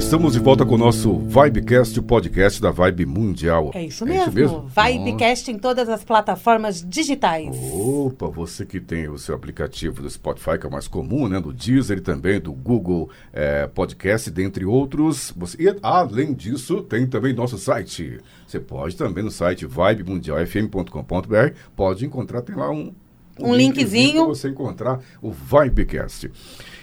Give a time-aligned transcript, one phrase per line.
[0.00, 3.70] Estamos de volta com o nosso Vibecast, o podcast da Vibe Mundial.
[3.74, 4.22] É isso mesmo.
[4.22, 4.66] É isso mesmo?
[4.68, 7.54] Vibecast em todas as plataformas digitais.
[7.70, 11.38] Opa, você que tem o seu aplicativo do Spotify, que é o mais comum, né?
[11.38, 15.34] Do Deezer e também do Google é, Podcast, dentre outros.
[15.36, 18.20] Você, e, além disso, tem também nosso site.
[18.46, 22.94] Você pode também no site vibemundialfm.com.br, pode encontrar, tem lá um,
[23.38, 26.30] um, um linkzinho para você encontrar o Vibecast.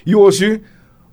[0.05, 0.61] E hoje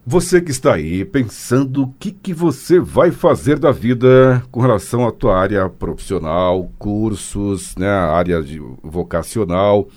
[0.06, 5.06] você que está aí pensando o que, que você vai fazer da vida com relação
[5.06, 9.88] à tua área profissional, cursos, né, área de vocacional,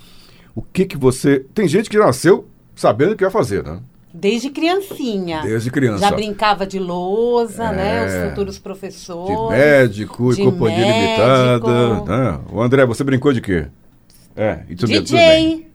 [0.55, 1.45] o que que você...
[1.53, 3.81] Tem gente que nasceu sabendo o que vai fazer, né?
[4.13, 5.41] Desde criancinha.
[5.41, 5.99] Desde criança.
[5.99, 8.05] Já brincava de lousa, é, né?
[8.05, 9.37] Os futuros professores.
[9.37, 11.69] De médico de e companhia médico.
[11.69, 12.03] limitada.
[12.05, 12.39] Né?
[12.51, 13.67] O André, você brincou de quê?
[14.35, 15.17] É, e tudo DJ.
[15.19, 15.67] Bem,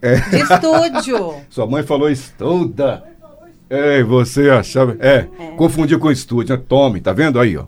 [0.00, 0.16] é.
[0.16, 1.34] De estúdio.
[1.50, 3.11] Sua mãe falou estuda.
[3.72, 4.94] É, você achava.
[5.00, 5.46] É, é.
[5.56, 6.62] confundiu com estúdio, né?
[6.68, 7.64] Tome, tá vendo aí, ó.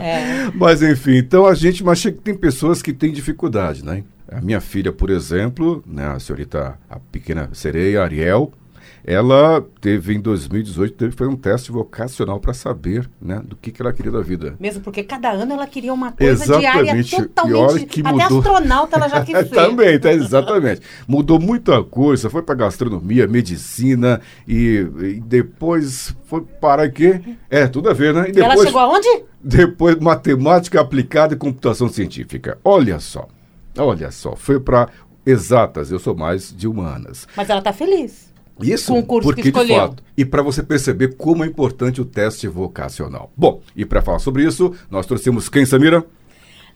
[0.00, 0.50] É.
[0.56, 4.04] mas enfim, então a gente, mas tem pessoas que têm dificuldade, né?
[4.32, 8.50] A minha filha, por exemplo, né, a senhorita, a pequena sereia, Ariel,
[9.06, 13.82] ela teve em 2018 teve foi um teste vocacional para saber né, do que, que
[13.82, 14.56] ela queria da vida.
[14.58, 17.10] Mesmo porque cada ano ela queria uma coisa exatamente.
[17.10, 17.86] diária totalmente.
[17.86, 18.38] Que até mudou...
[18.38, 19.50] astronauta ela já quis ser.
[19.50, 20.80] Também, tá, exatamente.
[21.06, 22.30] Mudou muita coisa.
[22.30, 27.20] Foi para gastronomia, medicina e, e, depois foi para quê?
[27.50, 28.30] É, tudo a ver, né?
[28.30, 29.24] E depois, ela chegou aonde?
[29.42, 32.58] Depois matemática aplicada e computação científica.
[32.64, 33.28] Olha só.
[33.76, 34.88] Olha só, foi para
[35.26, 37.26] exatas, eu sou mais de humanas.
[37.36, 38.33] Mas ela está feliz.
[38.60, 39.74] Isso, com o curso porque que escolheu.
[39.74, 43.32] de fato, e para você perceber como é importante o teste vocacional.
[43.36, 46.04] Bom, e para falar sobre isso, nós trouxemos quem, Samira?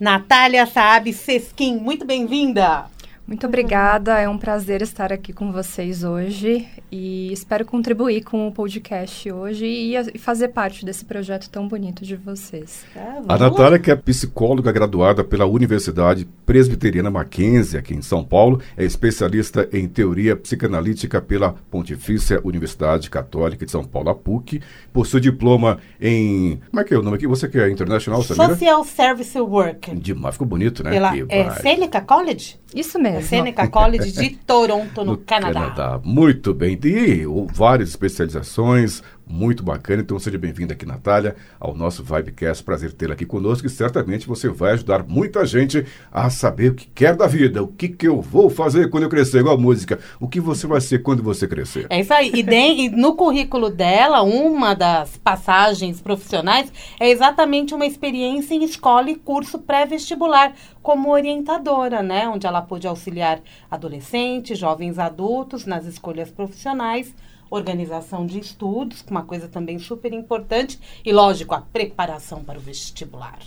[0.00, 2.87] Natália Saab Sesquim, muito bem-vinda.
[3.28, 8.53] Muito obrigada, é um prazer estar aqui com vocês hoje e espero contribuir com o
[8.53, 12.87] podcast hoje e, e fazer parte desse projeto tão bonito de vocês.
[12.97, 18.62] É, a Natália, que é psicóloga graduada pela Universidade Presbiteriana Mackenzie, aqui em São Paulo,
[18.75, 25.21] é especialista em teoria psicanalítica pela Pontifícia Universidade Católica de São Paulo, a PUC, possui
[25.21, 26.59] diploma em.
[26.71, 27.27] Como é que é o nome aqui?
[27.27, 28.55] Você que é internacional, Samira?
[28.55, 29.94] Social Service Worker.
[29.97, 30.93] Demais, ficou bonito, né?
[30.93, 32.59] Pela é, Seneca College?
[32.75, 33.23] Isso mesmo.
[33.23, 35.71] Seneca College de Toronto, no, no Canadá.
[35.71, 36.01] Canadá.
[36.05, 36.79] Muito bem.
[36.84, 40.03] E várias especializações, muito bacana.
[40.03, 42.65] Então seja bem-vinda aqui, Natália, ao nosso Vibecast.
[42.65, 46.87] Prazer tê-la aqui conosco e certamente você vai ajudar muita gente a saber o que
[46.87, 49.99] quer da vida, o que, que eu vou fazer quando eu crescer, igual a música.
[50.19, 51.87] O que você vai ser quando você crescer.
[51.91, 52.31] É isso aí.
[52.34, 58.65] E, de, e no currículo dela, uma das passagens profissionais é exatamente uma experiência em
[58.65, 62.28] escola e curso pré-vestibular como orientadora, né?
[62.28, 63.41] Onde ela pôde auxiliar
[63.71, 67.15] adolescentes, jovens adultos nas escolhas profissionais
[67.51, 73.39] organização de estudos, uma coisa também super importante, e lógico, a preparação para o vestibular.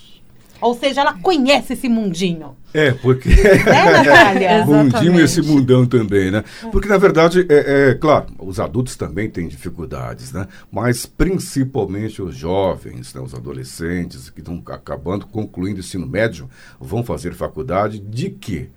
[0.61, 2.55] Ou seja, ela conhece esse mundinho.
[2.71, 3.29] É, porque.
[3.29, 4.63] É, Natália?
[4.65, 6.43] mundinho e esse mundão também, né?
[6.71, 10.47] Porque, na verdade, é, é, claro, os adultos também têm dificuldades, né?
[10.71, 13.21] Mas principalmente os jovens, né?
[13.21, 16.47] os adolescentes que estão acabando, concluindo o ensino médio,
[16.79, 18.69] vão fazer faculdade de quê?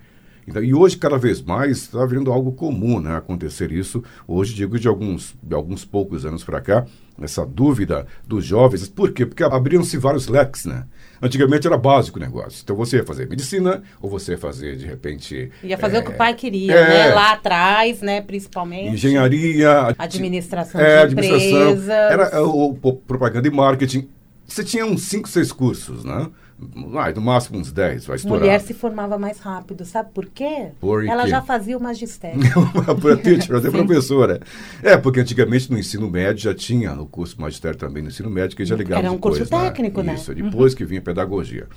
[0.47, 4.03] Então, e hoje, cada vez mais, está virando algo comum né, acontecer isso.
[4.27, 6.85] Hoje, digo de alguns, de alguns poucos anos para cá,
[7.21, 8.87] essa dúvida dos jovens.
[8.87, 9.25] Por quê?
[9.25, 10.85] Porque abriram-se vários leques, né?
[11.21, 12.59] Antigamente era básico o negócio.
[12.63, 15.49] Então você ia fazer medicina ou você ia fazer, de repente.
[15.63, 17.13] Ia fazer é, o que o pai queria, é, né?
[17.15, 18.21] Lá atrás, né?
[18.21, 18.93] Principalmente.
[18.93, 19.95] Engenharia.
[19.97, 21.89] Administração é, de administração, empresas.
[21.89, 24.09] Era o, o, propaganda e marketing.
[24.45, 26.27] Você tinha uns 5, 6 cursos, né?
[26.97, 28.39] Ah, no máximo uns 10, vai estourar.
[28.39, 30.69] Mulher se formava mais rápido, sabe por quê?
[30.79, 31.29] Por Ela quê?
[31.29, 32.39] já fazia o magistério.
[33.01, 34.39] Para teacher, até professora.
[34.81, 38.55] É, porque antigamente no ensino médio já tinha, no curso magistério também no ensino médio,
[38.55, 40.15] que já ligava Era um depois, curso técnico, né?
[40.15, 40.77] Isso, depois uhum.
[40.77, 41.67] que vinha pedagogia.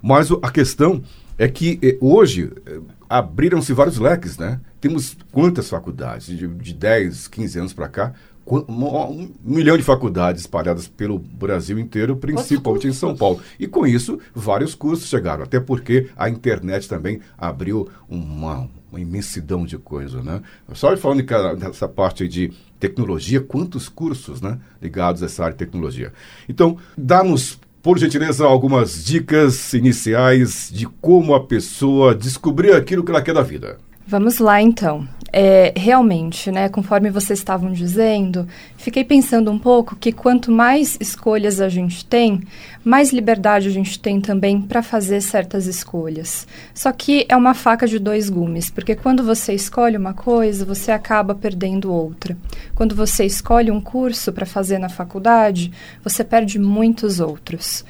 [0.00, 1.02] Mas a questão
[1.36, 4.60] é que eh, hoje eh, abriram-se vários leques, né?
[4.80, 6.26] Temos quantas faculdades?
[6.26, 8.14] De, de 10, 15 anos para cá,
[8.46, 13.40] um milhão de faculdades espalhadas pelo Brasil inteiro, principalmente em São Paulo.
[13.58, 19.64] E com isso, vários cursos chegaram, até porque a internet também abriu uma, uma imensidão
[19.64, 20.42] de coisa, né?
[20.74, 21.22] Só falando
[21.56, 26.12] dessa parte de tecnologia, quantos cursos, né, ligados a essa área de tecnologia.
[26.48, 33.20] Então, dá-nos por gentileza, algumas dicas iniciais de como a pessoa descobrir aquilo que ela
[33.20, 33.78] quer da vida.
[34.06, 35.06] Vamos lá, então.
[35.34, 38.46] É, realmente, né, conforme vocês estavam dizendo,
[38.76, 42.42] fiquei pensando um pouco que quanto mais escolhas a gente tem,
[42.84, 46.46] mais liberdade a gente tem também para fazer certas escolhas.
[46.74, 50.92] Só que é uma faca de dois gumes, porque quando você escolhe uma coisa, você
[50.92, 52.36] acaba perdendo outra.
[52.74, 55.72] Quando você escolhe um curso para fazer na faculdade,
[56.04, 57.86] você perde muitos outros.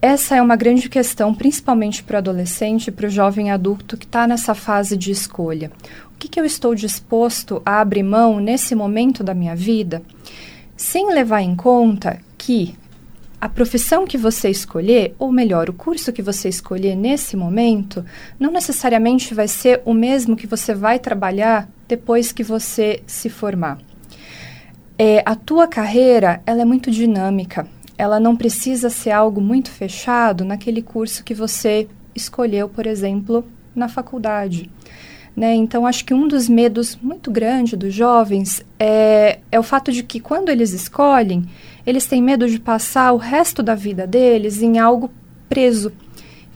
[0.00, 4.06] Essa é uma grande questão, principalmente para o adolescente e para o jovem adulto que
[4.06, 5.72] está nessa fase de escolha.
[6.14, 10.00] O que, que eu estou disposto a abrir mão nesse momento da minha vida,
[10.76, 12.76] sem levar em conta que
[13.40, 18.04] a profissão que você escolher, ou melhor, o curso que você escolher nesse momento,
[18.38, 23.78] não necessariamente vai ser o mesmo que você vai trabalhar depois que você se formar.
[24.96, 27.66] É, a tua carreira ela é muito dinâmica
[27.98, 33.88] ela não precisa ser algo muito fechado naquele curso que você escolheu, por exemplo, na
[33.88, 34.70] faculdade.
[35.36, 35.54] Né?
[35.54, 40.02] Então, acho que um dos medos muito grandes dos jovens é, é o fato de
[40.02, 41.44] que, quando eles escolhem,
[41.86, 45.10] eles têm medo de passar o resto da vida deles em algo
[45.48, 45.92] preso,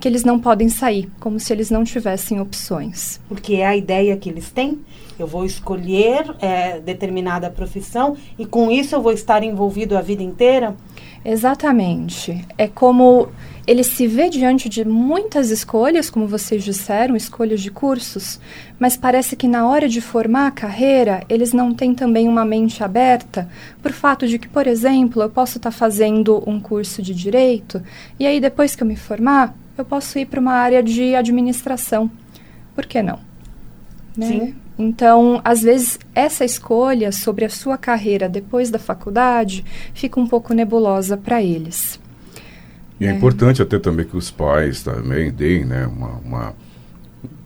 [0.01, 3.21] que eles não podem sair, como se eles não tivessem opções.
[3.29, 4.81] Porque é a ideia que eles têm.
[5.17, 10.25] Eu vou escolher é, determinada profissão e com isso eu vou estar envolvido a vida
[10.25, 10.75] inteira.
[11.25, 12.45] Exatamente.
[12.59, 13.29] É como
[13.67, 18.41] ele se vê diante de muitas escolhas, como vocês disseram, escolhas de cursos,
[18.79, 22.83] mas parece que na hora de formar a carreira, eles não têm também uma mente
[22.83, 23.49] aberta
[23.81, 27.81] por fato de que, por exemplo, eu posso estar tá fazendo um curso de direito
[28.19, 32.11] e aí depois que eu me formar, eu posso ir para uma área de administração.
[32.75, 33.21] Por que não?
[34.17, 34.27] Né?
[34.27, 34.55] Sim.
[34.79, 39.65] Então, às vezes, essa escolha sobre a sua carreira depois da faculdade
[39.95, 42.01] fica um pouco nebulosa para eles.
[42.99, 46.55] E é, é, importante até também que os pais também deem né, uma, uma,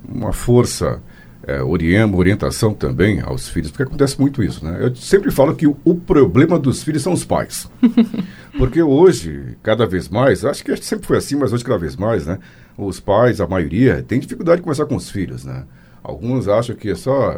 [0.09, 1.01] uma força,
[1.47, 4.65] é, orientação também aos filhos, porque acontece muito isso.
[4.65, 4.79] Né?
[4.81, 7.71] Eu sempre falo que o, o problema dos filhos são os pais.
[8.59, 12.27] porque hoje, cada vez mais, acho que sempre foi assim, mas hoje cada vez mais,
[12.27, 12.39] né?
[12.77, 15.65] Os pais, a maioria, tem dificuldade de conversar com os filhos, né?
[16.07, 17.35] Alguns acham que é só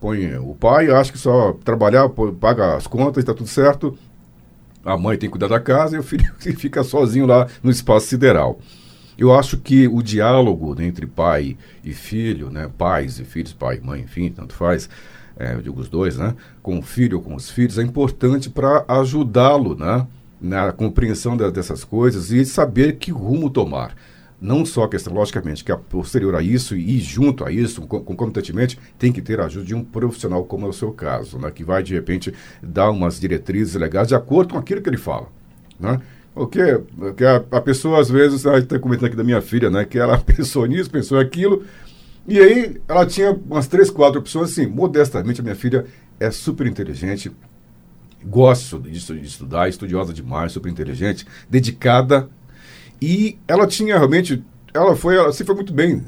[0.00, 2.08] põe o pai acha que só trabalhar,
[2.40, 3.96] paga as contas, está tudo certo.
[4.84, 6.24] A mãe tem que cuidar da casa e o filho
[6.58, 8.58] fica sozinho lá no espaço sideral.
[9.16, 13.76] Eu acho que o diálogo né, entre pai e filho, né, pais e filhos, pai
[13.76, 14.90] e mãe, enfim, tanto faz,
[15.38, 18.50] é, eu digo os dois, né, com o filho ou com os filhos, é importante
[18.50, 20.04] para ajudá-lo né,
[20.40, 23.94] na compreensão de, dessas coisas e saber que rumo tomar
[24.44, 28.78] não só a questão, logicamente, que é posterior a isso e junto a isso, concomitantemente,
[28.98, 31.64] tem que ter a ajuda de um profissional, como é o seu caso, né, que
[31.64, 32.30] vai, de repente,
[32.62, 35.28] dar umas diretrizes legais de acordo com aquilo que ele fala.
[35.80, 35.98] Né?
[36.34, 39.98] Porque, porque a, a pessoa, às vezes, está comentando aqui da minha filha, né, que
[39.98, 41.64] ela pensou nisso, pensou aquilo,
[42.28, 45.86] e aí ela tinha umas três, quatro opções, assim, modestamente, a minha filha
[46.20, 47.32] é super inteligente,
[48.22, 52.28] gosta de, de estudar, estudiosa demais, super inteligente, dedicada
[53.00, 54.42] e ela tinha realmente,
[54.72, 56.02] ela foi, ela se foi muito bem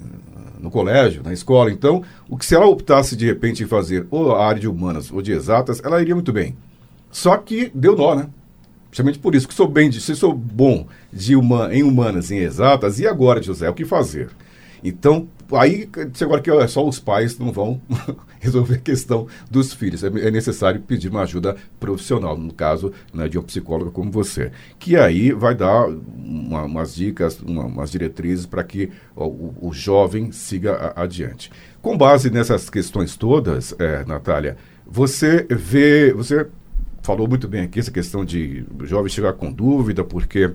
[0.59, 1.71] no colégio, na escola.
[1.71, 5.11] Então, o que se ela optasse de repente em fazer ou a área de humanas
[5.11, 6.56] ou de exatas, ela iria muito bem.
[7.11, 8.29] Só que deu dó, né?
[8.91, 12.38] Justamente por isso que sou bem, de, se sou bom de uma, em humanas, em
[12.38, 14.31] exatas, e agora, José, o que fazer?
[14.83, 15.88] Então, aí,
[16.21, 17.81] agora que só os pais não vão
[18.41, 20.03] resolver a questão dos filhos.
[20.03, 24.50] É, é, necessário pedir uma ajuda profissional, no caso né, de um psicólogo como você,
[24.79, 30.33] que aí vai dar uma, umas dicas, uma, umas diretrizes para que o, o, jovem
[30.33, 31.50] siga a, adiante.
[31.81, 36.47] Com base nessas questões todas, é, Natália, você vê, você
[37.03, 40.53] falou muito bem aqui essa questão de o jovem chegar com dúvida, porque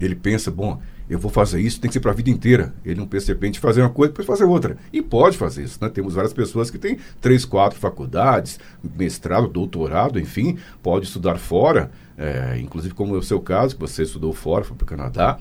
[0.00, 2.74] ele pensa, bom, eu vou fazer isso, tem que ser para a vida inteira.
[2.84, 4.76] Ele não pensa de fazer uma coisa depois fazer outra.
[4.92, 5.88] E pode fazer isso, né?
[5.88, 8.58] Temos várias pessoas que têm três, quatro faculdades,
[8.96, 14.02] mestrado, doutorado, enfim, pode estudar fora, é, inclusive como é o seu caso, que você
[14.02, 15.38] estudou fora, foi para o Canadá.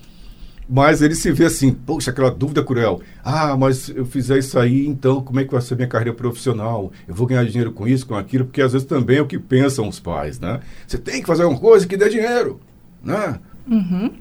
[0.67, 3.01] Mas ele se vê assim, poxa, aquela dúvida cruel.
[3.23, 6.91] Ah, mas eu fizer isso aí, então como é que vai ser minha carreira profissional?
[7.07, 8.45] Eu vou ganhar dinheiro com isso, com aquilo?
[8.45, 10.61] Porque às vezes também é o que pensam os pais, né?
[10.87, 12.59] Você tem que fazer uma coisa que dê dinheiro,
[13.03, 13.39] né?
[13.67, 14.11] Uhum.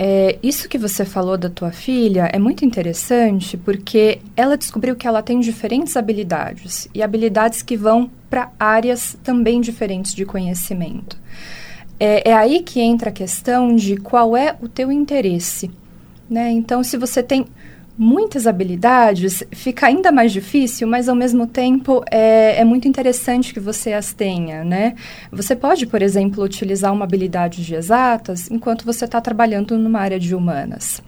[0.00, 5.08] É, isso que você falou da tua filha é muito interessante porque ela descobriu que
[5.08, 11.18] ela tem diferentes habilidades e habilidades que vão para áreas também diferentes de conhecimento.
[11.98, 15.68] É, é, aí que entra a questão de qual é o teu interesse.
[16.30, 16.52] Né?
[16.52, 17.46] Então, se você tem
[17.98, 23.58] muitas habilidades, fica ainda mais difícil, mas ao mesmo tempo é, é muito interessante que
[23.58, 24.94] você as tenha, né?
[25.32, 30.18] Você pode, por exemplo, utilizar uma habilidade de exatas enquanto você está trabalhando numa área
[30.18, 31.02] de humanas.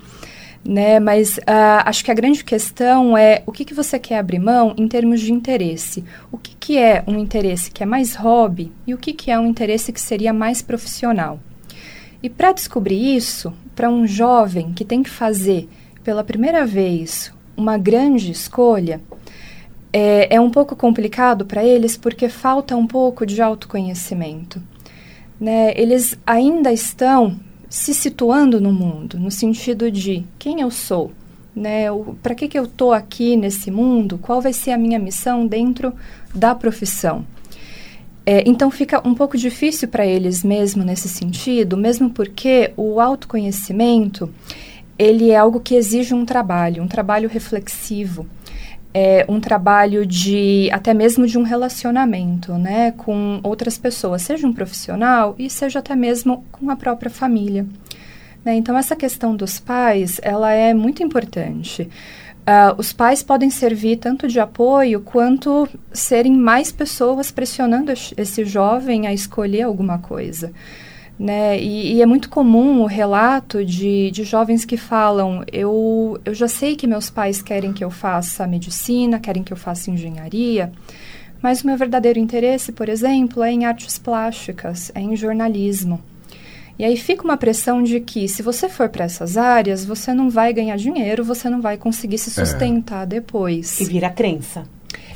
[0.62, 4.38] Né, mas uh, acho que a grande questão é o que, que você quer abrir
[4.38, 6.04] mão em termos de interesse.
[6.30, 9.40] O que, que é um interesse que é mais hobby e o que, que é
[9.40, 11.40] um interesse que seria mais profissional.
[12.22, 15.66] E para descobrir isso, para um jovem que tem que fazer
[16.10, 19.00] pela primeira vez uma grande escolha,
[19.92, 24.60] é, é um pouco complicado para eles porque falta um pouco de autoconhecimento.
[25.40, 25.72] Né?
[25.76, 27.38] Eles ainda estão
[27.68, 31.12] se situando no mundo, no sentido de quem eu sou,
[31.54, 31.84] né?
[32.20, 34.18] Para que, que eu estou aqui nesse mundo?
[34.18, 35.94] Qual vai ser a minha missão dentro
[36.34, 37.24] da profissão?
[38.26, 44.28] É, então fica um pouco difícil para eles mesmo nesse sentido, mesmo porque o autoconhecimento
[45.00, 48.26] ele é algo que exige um trabalho, um trabalho reflexivo,
[48.92, 54.52] é um trabalho de até mesmo de um relacionamento, né, com outras pessoas, seja um
[54.52, 57.66] profissional e seja até mesmo com a própria família.
[58.44, 58.56] Né?
[58.56, 61.88] Então essa questão dos pais, ela é muito importante.
[62.40, 69.06] Uh, os pais podem servir tanto de apoio quanto serem mais pessoas pressionando esse jovem
[69.06, 70.52] a escolher alguma coisa.
[71.20, 71.60] Né?
[71.60, 76.48] E, e, é muito comum o relato de, de jovens que falam: eu, eu já
[76.48, 80.72] sei que meus pais querem que eu faça medicina, querem que eu faça engenharia,
[81.42, 86.00] mas o meu verdadeiro interesse, por exemplo, é em artes plásticas, é em jornalismo.
[86.78, 90.30] E aí fica uma pressão de que, se você for para essas áreas, você não
[90.30, 92.46] vai ganhar dinheiro, você não vai conseguir se é.
[92.46, 93.06] sustentar é.
[93.06, 93.78] depois.
[93.78, 94.64] E vira crença.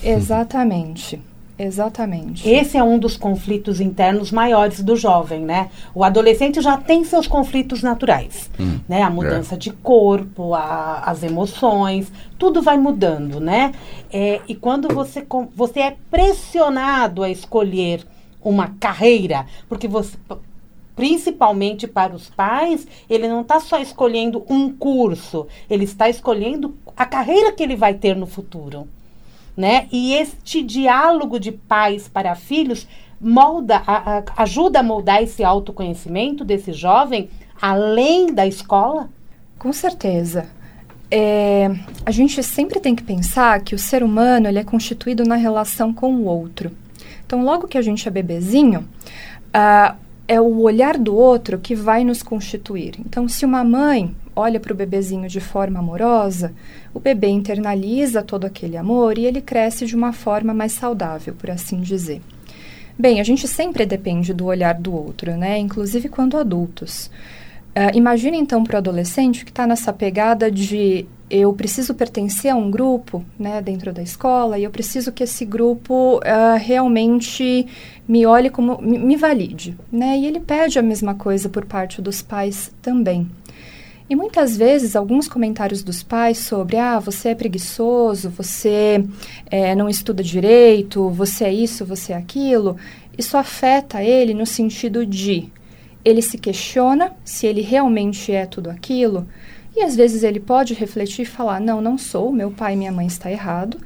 [0.03, 1.19] Exatamente.
[1.57, 2.49] Exatamente.
[2.49, 5.71] Esse é um dos conflitos internos maiores do jovem, né?
[5.95, 9.03] O adolescente já tem seus conflitos naturais, hum, né?
[9.03, 9.59] A mudança é.
[9.59, 13.73] de corpo, a, as emoções, tudo vai mudando, né?
[14.13, 18.05] É, e quando você, você é pressionado a escolher
[18.43, 20.17] uma carreira, porque você
[20.97, 27.05] principalmente para os pais, ele não está só escolhendo um curso, ele está escolhendo a
[27.05, 28.87] carreira que ele vai ter no futuro
[29.57, 29.87] né?
[29.93, 32.87] E este diálogo de pais para filhos
[33.21, 37.31] molda, a, a, ajuda a moldar esse autoconhecimento desse jovem
[37.61, 39.09] além da escola?
[39.59, 40.47] Com certeza.
[41.11, 41.71] É,
[42.05, 45.93] a gente sempre tem que pensar que o ser humano ele é constituído na relação
[45.93, 46.73] com o outro.
[47.25, 49.95] Então, logo que a gente é bebezinho, uh,
[50.27, 52.97] é o olhar do outro que vai nos constituir.
[52.99, 56.53] Então, se uma mãe olha para o bebezinho de forma amorosa,
[56.93, 61.51] o bebê internaliza todo aquele amor e ele cresce de uma forma mais saudável, por
[61.51, 62.21] assim dizer.
[62.99, 65.59] Bem, a gente sempre depende do olhar do outro, né?
[65.59, 67.11] Inclusive quando adultos.
[67.77, 72.55] Uh, imagine então para o adolescente que está nessa pegada de eu preciso pertencer a
[72.55, 77.67] um grupo né, dentro da escola e eu preciso que esse grupo uh, realmente
[78.07, 80.17] me olhe como me, me valide, né?
[80.17, 83.29] E ele pede a mesma coisa por parte dos pais também.
[84.09, 89.03] E muitas vezes, alguns comentários dos pais sobre, ah, você é preguiçoso, você
[89.51, 92.77] é, não estuda direito, você é isso, você é aquilo,
[93.17, 95.51] isso afeta ele no sentido de
[96.05, 99.27] ele se questiona se ele realmente é tudo aquilo,
[99.75, 102.93] e às vezes ele pode refletir e falar, não, não sou, meu pai e minha
[102.93, 103.79] mãe está errado,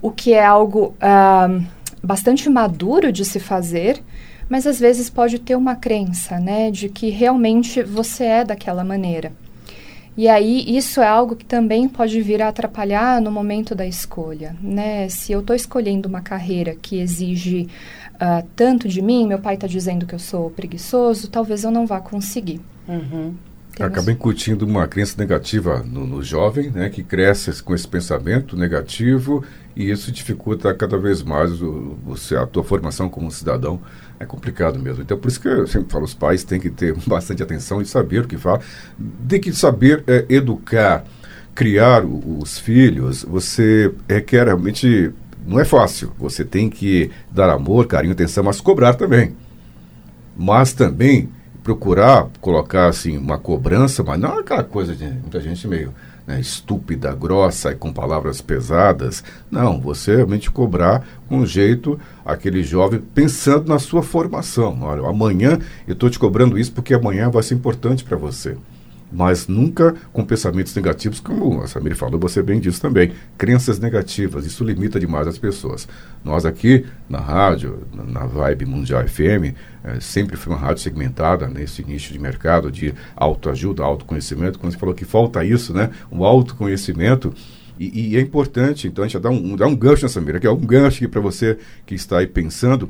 [0.00, 1.60] o que é algo ah,
[2.02, 4.02] bastante maduro de se fazer,
[4.48, 9.32] mas às vezes pode ter uma crença, né, de que realmente você é daquela maneira.
[10.16, 14.54] E aí isso é algo que também pode vir a atrapalhar no momento da escolha,
[14.62, 15.08] né?
[15.08, 17.68] Se eu estou escolhendo uma carreira que exige
[18.14, 21.86] uh, tanto de mim, meu pai está dizendo que eu sou preguiçoso, talvez eu não
[21.86, 22.60] vá conseguir.
[22.86, 23.34] Uhum.
[23.80, 29.42] Acaba incutindo uma crença negativa no, no, jovem, né, que cresce com esse pensamento negativo
[29.74, 33.80] e isso dificulta cada vez mais o, você, a tua formação como cidadão.
[34.22, 35.02] É complicado mesmo.
[35.02, 37.84] Então, por isso que eu sempre falo, os pais têm que ter bastante atenção e
[37.84, 38.60] saber o que fala.
[39.28, 41.04] Tem que saber é, educar,
[41.56, 43.24] criar o, os filhos.
[43.24, 45.12] Você requer realmente...
[45.44, 46.12] Não é fácil.
[46.20, 49.34] Você tem que dar amor, carinho, atenção, mas cobrar também.
[50.36, 51.28] Mas também
[51.62, 55.94] procurar colocar assim uma cobrança, mas não aquela coisa de muita gente meio
[56.26, 59.22] né, estúpida, grossa e com palavras pesadas.
[59.50, 64.78] Não, você realmente cobrar com um jeito aquele jovem pensando na sua formação.
[64.82, 68.56] Olha, amanhã eu estou te cobrando isso porque amanhã vai ser importante para você.
[69.12, 73.12] Mas nunca com pensamentos negativos, como a Samir falou, você bem disse também.
[73.36, 75.86] Crenças negativas, isso limita demais as pessoas.
[76.24, 79.54] Nós aqui na rádio, na Vibe Mundial FM,
[79.84, 84.58] é, sempre foi uma rádio segmentada nesse nicho de mercado de autoajuda, autoconhecimento.
[84.58, 85.90] Quando você falou que falta isso, né?
[86.10, 87.34] O autoconhecimento.
[87.78, 90.46] E, e é importante, então a gente dá um, dá um gancho nessa mira, que
[90.46, 92.88] é um gancho para você que está aí pensando,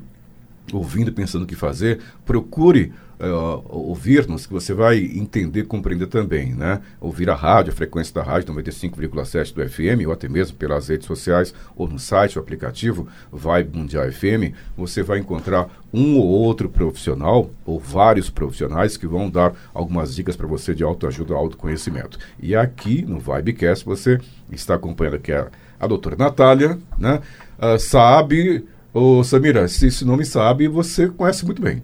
[0.72, 2.92] ouvindo, pensando o que fazer, procure
[3.22, 6.80] uh, ouvir-nos, que você vai entender, compreender também, né?
[7.00, 11.06] Ouvir a rádio, a frequência da rádio 95,7 do FM, ou até mesmo pelas redes
[11.06, 16.68] sociais, ou no site, o aplicativo Vibe Mundial FM, você vai encontrar um ou outro
[16.68, 22.18] profissional, ou vários profissionais, que vão dar algumas dicas para você de autoajuda, autoconhecimento.
[22.40, 24.18] E aqui no Vibecast você
[24.50, 27.20] está acompanhando aqui a, a doutora Natália, né?
[27.58, 31.82] Uh, sabe, ô Samira, se esse nome sabe, você conhece muito bem.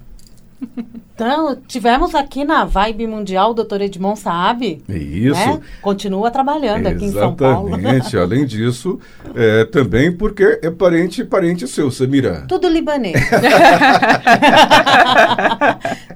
[1.15, 4.81] Então, tivemos aqui na Vibe Mundial o doutor Edmond Saab.
[4.89, 5.35] Isso.
[5.35, 5.61] Né?
[5.83, 6.97] Continua trabalhando Exatamente.
[6.97, 7.69] aqui em São Paulo.
[7.71, 8.17] Exatamente.
[8.19, 9.01] Além disso,
[9.35, 12.45] é, também porque é parente parente seu, Samira.
[12.49, 13.17] Tudo libanês.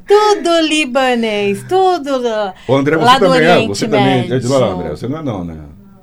[0.06, 1.64] tudo libanês.
[1.68, 2.20] Tudo
[2.68, 3.74] o André, você lá também do Oriente é.
[3.74, 4.28] Você Médio.
[4.28, 4.90] também é de lá, André.
[4.90, 5.56] Você não é não, né?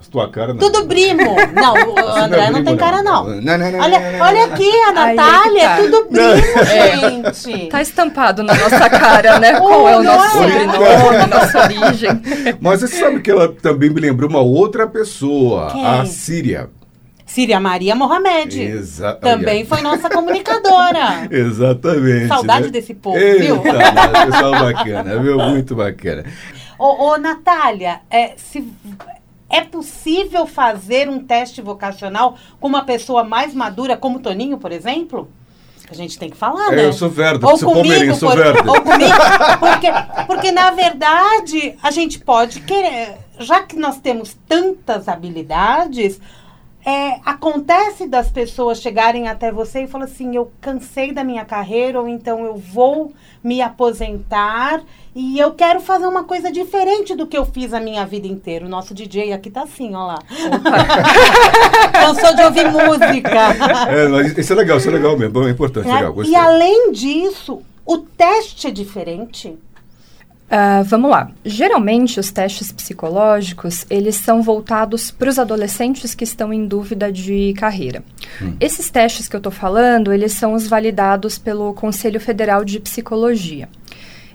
[0.09, 0.59] Tua cara não.
[0.59, 1.35] Tudo primo.
[1.53, 3.25] Não, o André não, não tem cara, não.
[3.25, 3.79] Não, não, não.
[3.79, 7.69] Olha, olha aqui, a Natália, é tudo primo, gente.
[7.69, 9.59] Tá estampado na nossa cara, né?
[9.59, 10.41] Qual é o nosso é?
[10.41, 12.09] sobrenome, nossa origem.
[12.59, 15.85] Mas você sabe que ela também me lembrou uma outra pessoa, Quem?
[15.85, 16.69] a Síria.
[17.29, 18.59] Síria Maria Mohamed.
[18.59, 21.27] Exa Também foi nossa comunicadora.
[21.29, 22.27] Exatamente.
[22.27, 22.71] Saudade né?
[22.71, 23.61] desse povo, Eita, viu?
[23.61, 25.37] Pessoal bacana, viu?
[25.37, 26.25] Muito bacana.
[26.79, 28.67] Ô, ô Natália, é, se
[29.49, 35.29] é possível fazer um teste vocacional com uma pessoa mais madura, como Toninho, por exemplo?
[35.89, 36.85] A gente tem que falar, é, né?
[36.85, 38.59] Eu sou verde, ou comigo, sou verde.
[38.67, 39.11] Ou comigo,
[39.59, 39.87] porque,
[40.27, 43.17] porque, na verdade, a gente pode querer...
[43.39, 46.21] Já que nós temos tantas habilidades,
[46.85, 51.99] é, acontece das pessoas chegarem até você e falar assim, eu cansei da minha carreira,
[51.99, 54.81] ou então eu vou me aposentar
[55.15, 58.65] e eu quero fazer uma coisa diferente do que eu fiz a minha vida inteira.
[58.65, 60.19] O nosso DJ aqui tá assim, ó lá.
[61.91, 63.29] Cansou de ouvir música.
[63.89, 66.23] É, isso é legal, isso é legal mesmo, é importante, é, legal.
[66.23, 69.57] E além disso, o teste é diferente.
[70.49, 71.29] Uh, vamos lá.
[71.45, 77.53] Geralmente, os testes psicológicos, eles são voltados para os adolescentes que estão em dúvida de
[77.55, 78.03] carreira.
[78.41, 78.53] Hum.
[78.59, 83.69] Esses testes que eu estou falando, eles são os validados pelo Conselho Federal de Psicologia.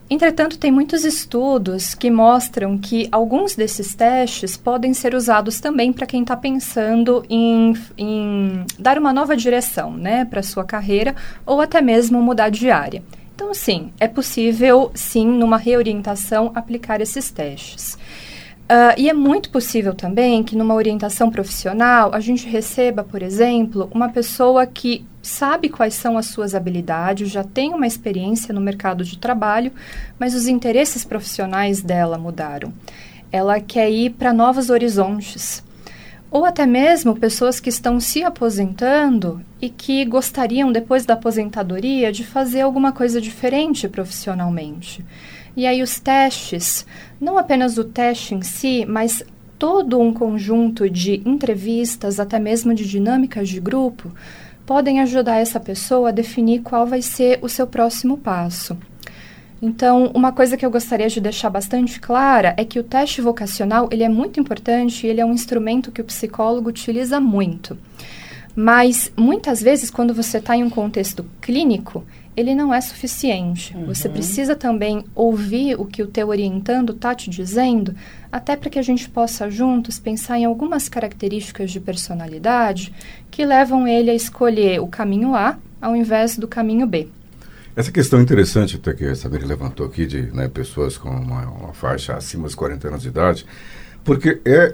[0.08, 6.06] Entretanto, tem muitos estudos que mostram que alguns desses testes podem ser usados também para
[6.06, 11.60] quem está pensando em, em, dar uma nova direção né, para a sua carreira ou
[11.60, 13.02] até mesmo mudar de área.
[13.44, 17.92] Então, sim, é possível, sim, numa reorientação, aplicar esses testes.
[17.92, 23.90] Uh, e é muito possível também que numa orientação profissional a gente receba, por exemplo,
[23.92, 29.04] uma pessoa que sabe quais são as suas habilidades, já tem uma experiência no mercado
[29.04, 29.70] de trabalho,
[30.18, 32.72] mas os interesses profissionais dela mudaram.
[33.30, 35.62] Ela quer ir para novos horizontes
[36.34, 42.24] ou até mesmo pessoas que estão se aposentando e que gostariam, depois da aposentadoria, de
[42.24, 45.04] fazer alguma coisa diferente profissionalmente.
[45.56, 46.84] E aí os testes,
[47.20, 49.22] não apenas o teste em si, mas
[49.56, 54.10] todo um conjunto de entrevistas, até mesmo de dinâmicas de grupo,
[54.66, 58.76] podem ajudar essa pessoa a definir qual vai ser o seu próximo passo.
[59.64, 63.88] Então, uma coisa que eu gostaria de deixar bastante clara é que o teste vocacional
[63.90, 67.78] ele é muito importante e ele é um instrumento que o psicólogo utiliza muito.
[68.54, 72.04] Mas, muitas vezes, quando você está em um contexto clínico,
[72.36, 73.74] ele não é suficiente.
[73.74, 73.86] Uhum.
[73.86, 77.94] Você precisa também ouvir o que o teu orientando está te dizendo,
[78.30, 82.92] até para que a gente possa juntos pensar em algumas características de personalidade
[83.30, 87.08] que levam ele a escolher o caminho A ao invés do caminho B.
[87.76, 91.72] Essa questão interessante até que a Sabrina levantou aqui de né, pessoas com uma, uma,
[91.72, 93.44] faixa acima dos 40 anos de idade,
[94.04, 94.72] porque é,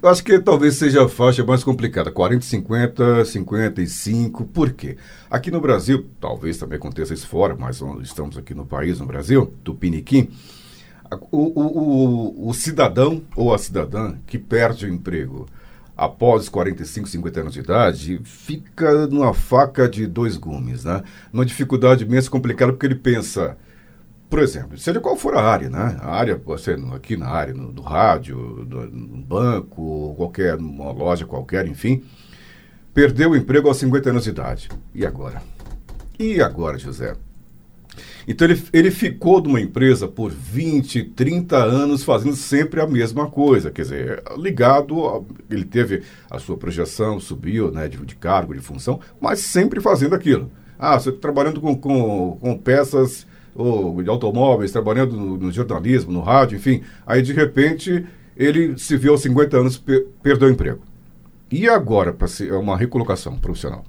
[0.00, 4.96] eu acho que talvez seja a faixa mais complicada, 40, 50, 55, por quê?
[5.28, 9.52] Aqui no Brasil, talvez também aconteça isso fora, mas estamos aqui no país, no Brasil,
[9.64, 10.28] Tupiniquim,
[11.32, 15.48] o, o, o, o cidadão ou a cidadã que perde o emprego,
[16.04, 21.00] após 45, 50 anos de idade, fica numa faca de dois gumes, né?
[21.32, 23.56] Uma dificuldade imensa, complicada, porque ele pensa,
[24.28, 25.96] por exemplo, seja qual for a área, né?
[26.00, 31.24] A área, você aqui na área no, do rádio, do, no banco, qualquer, uma loja
[31.24, 32.02] qualquer, enfim,
[32.92, 34.68] perdeu o emprego aos 50 anos de idade.
[34.92, 35.40] E agora?
[36.18, 37.14] E agora, José?
[38.26, 43.28] Então ele, ele ficou de uma empresa por 20, 30 anos fazendo sempre a mesma
[43.28, 43.70] coisa.
[43.70, 48.60] Quer dizer, ligado, a, ele teve a sua projeção, subiu né, de, de cargo, de
[48.60, 50.50] função, mas sempre fazendo aquilo.
[50.78, 56.20] Ah, você trabalhando com, com, com peças ou de automóveis, trabalhando no, no, jornalismo, no
[56.20, 56.82] rádio, enfim.
[57.06, 58.04] Aí, de repente,
[58.36, 60.80] ele se viu aos 50 anos, per perdeu o emprego.
[61.50, 63.84] E agora, para ser uma recolocação profissional?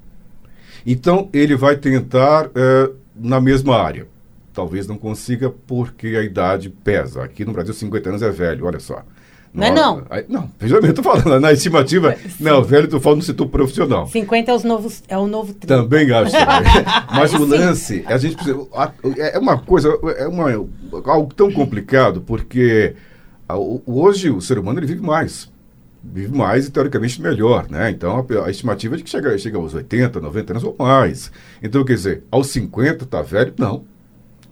[0.85, 4.05] Então, ele vai tentar é, na mesma área.
[4.53, 7.23] Talvez não consiga porque a idade pesa.
[7.23, 9.03] Aqui no Brasil, 50 anos é velho, olha só.
[9.53, 10.03] Não é não?
[10.09, 13.47] Aí, não, veja bem, eu tô falando, na estimativa, não, velho, tô falando no setor
[13.47, 14.07] profissional.
[14.07, 15.67] 50 é, os novos, é o novo 30.
[15.67, 16.35] Também acho.
[17.13, 18.67] Mas o lance, a gente precisa,
[19.17, 20.51] é uma coisa, é uma,
[21.05, 22.95] algo tão complicado, porque
[23.85, 25.51] hoje o ser humano ele vive mais.
[26.05, 27.89] Vive mais e teoricamente melhor, né?
[27.89, 31.31] Então a, a estimativa é de que chega, chega aos 80, 90 anos ou mais.
[31.61, 33.53] Então, quer dizer, aos 50 tá velho?
[33.57, 33.85] Não.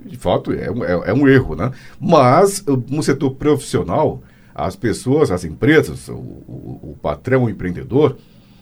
[0.05, 1.71] De fato, é, é, é um erro, né?
[1.99, 4.21] Mas no setor profissional,
[4.53, 8.17] as pessoas, as empresas, o, o, o patrão, o empreendedor,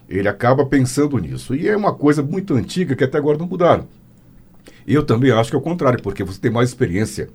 [0.08, 1.56] ele acaba pensando nisso.
[1.56, 3.88] E é uma coisa muito antiga que até agora não mudaram.
[4.88, 7.30] Eu também acho que é o contrário, porque você tem mais experiência.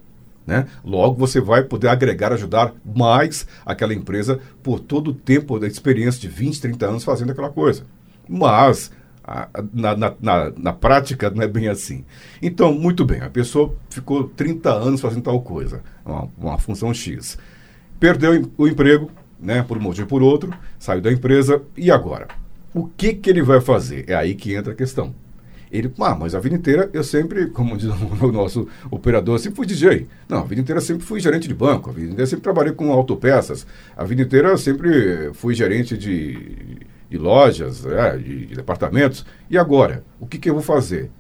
[0.47, 0.67] Né?
[0.85, 6.21] Logo, você vai poder agregar, ajudar mais aquela empresa por todo o tempo da experiência
[6.21, 7.85] de 20, 30 anos fazendo aquela coisa.
[8.29, 8.91] Mas,
[9.73, 12.05] na, na, na, na, prática, não é bem assim.
[12.43, 17.39] Então, muito bem, a pessoa ficou 30 anos fazendo tal coisa, uma, uma função X
[18.05, 19.11] perdeu o emprego,
[19.41, 22.29] né, por um motivo ou por outro, saiu da empresa, e agora?
[22.75, 24.05] O que, que ele vai fazer?
[24.09, 25.15] É aí que entra a questão.
[25.73, 27.89] Ele, ah, mas a vida inteira eu sempre, como diz
[28.21, 30.07] o nosso operador, sempre fui DJ.
[30.29, 32.93] Não, a vida inteira sempre fui gerente de banco, a vida inteira sempre trabalhei com
[32.93, 39.25] autopeças, a vida inteira sempre fui gerente de, de lojas, é, de, de, departamentos.
[39.49, 40.05] E agora?
[40.19, 41.11] O que, que eu vou fazer?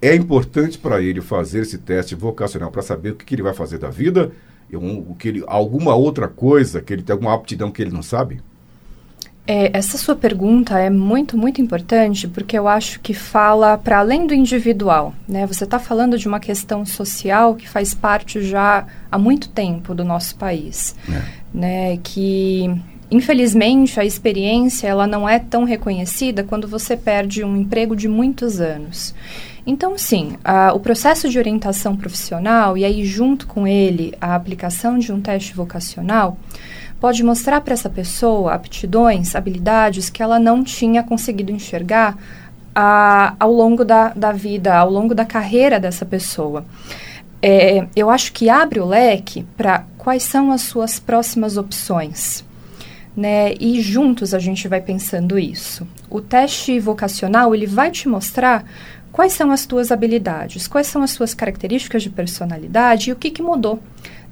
[0.00, 3.54] É importante para ele fazer esse teste vocacional para saber o que, que ele vai
[3.54, 4.30] fazer da vida
[4.74, 8.40] um, que ele, alguma outra coisa que ele tem alguma aptidão que ele não sabe?
[9.48, 14.26] É, essa sua pergunta é muito, muito importante porque eu acho que fala para além
[14.26, 15.14] do individual.
[15.28, 15.46] Né?
[15.46, 20.04] Você está falando de uma questão social que faz parte já há muito tempo do
[20.04, 20.96] nosso país.
[21.08, 21.22] É.
[21.54, 21.96] Né?
[21.98, 22.74] Que,
[23.10, 28.60] infelizmente, a experiência ela não é tão reconhecida quando você perde um emprego de muitos
[28.60, 29.14] anos.
[29.66, 34.96] Então, sim, a, o processo de orientação profissional e aí, junto com ele, a aplicação
[34.96, 36.38] de um teste vocacional
[37.00, 42.16] pode mostrar para essa pessoa aptidões, habilidades que ela não tinha conseguido enxergar
[42.74, 46.64] a, ao longo da, da vida, ao longo da carreira dessa pessoa.
[47.42, 52.45] É, eu acho que abre o leque para quais são as suas próximas opções.
[53.16, 53.54] Né?
[53.58, 55.86] E juntos a gente vai pensando isso.
[56.10, 58.64] O teste vocacional ele vai te mostrar
[59.10, 63.30] quais são as tuas habilidades, quais são as suas características de personalidade e o que,
[63.30, 63.82] que mudou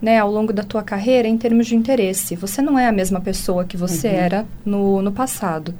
[0.04, 2.36] né, ao longo da tua carreira em termos de interesse.
[2.36, 4.14] Você não é a mesma pessoa que você uhum.
[4.14, 5.74] era no, no passado.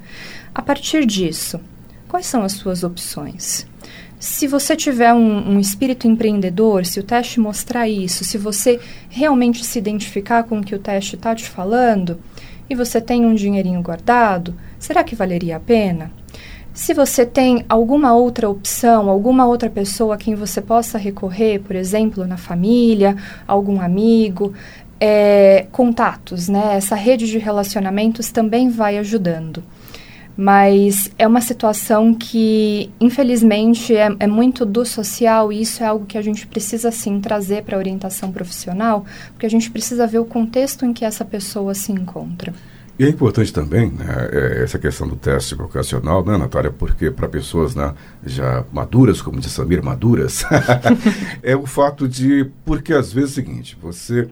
[0.53, 1.59] A partir disso,
[2.07, 3.67] quais são as suas opções?
[4.19, 9.63] Se você tiver um, um, espírito empreendedor, se o teste mostrar isso, se você realmente
[9.63, 12.17] se identificar com o que o teste está te falando
[12.69, 16.11] e você tem um dinheirinho guardado, será que valeria a pena?
[16.73, 21.73] Se você tem alguma outra opção, alguma outra pessoa a quem você possa recorrer, por
[21.73, 23.15] exemplo, na família,
[23.47, 24.53] algum amigo,
[24.99, 26.75] é, contatos, né?
[26.75, 29.63] Essa rede de relacionamentos também vai ajudando.
[30.37, 36.05] Mas é uma situação que, infelizmente, é, é muito do social e isso é algo
[36.05, 40.19] que a gente precisa, sim, trazer para a orientação profissional, porque a gente precisa ver
[40.19, 42.53] o contexto em que essa pessoa se encontra.
[42.97, 46.71] E é importante também né, é, essa questão do teste vocacional, né, Natália?
[46.71, 47.93] Porque para pessoas né,
[48.25, 50.45] já maduras, como diz Samir, maduras,
[51.43, 52.49] é o fato de.
[52.63, 54.29] Porque às vezes é o seguinte: você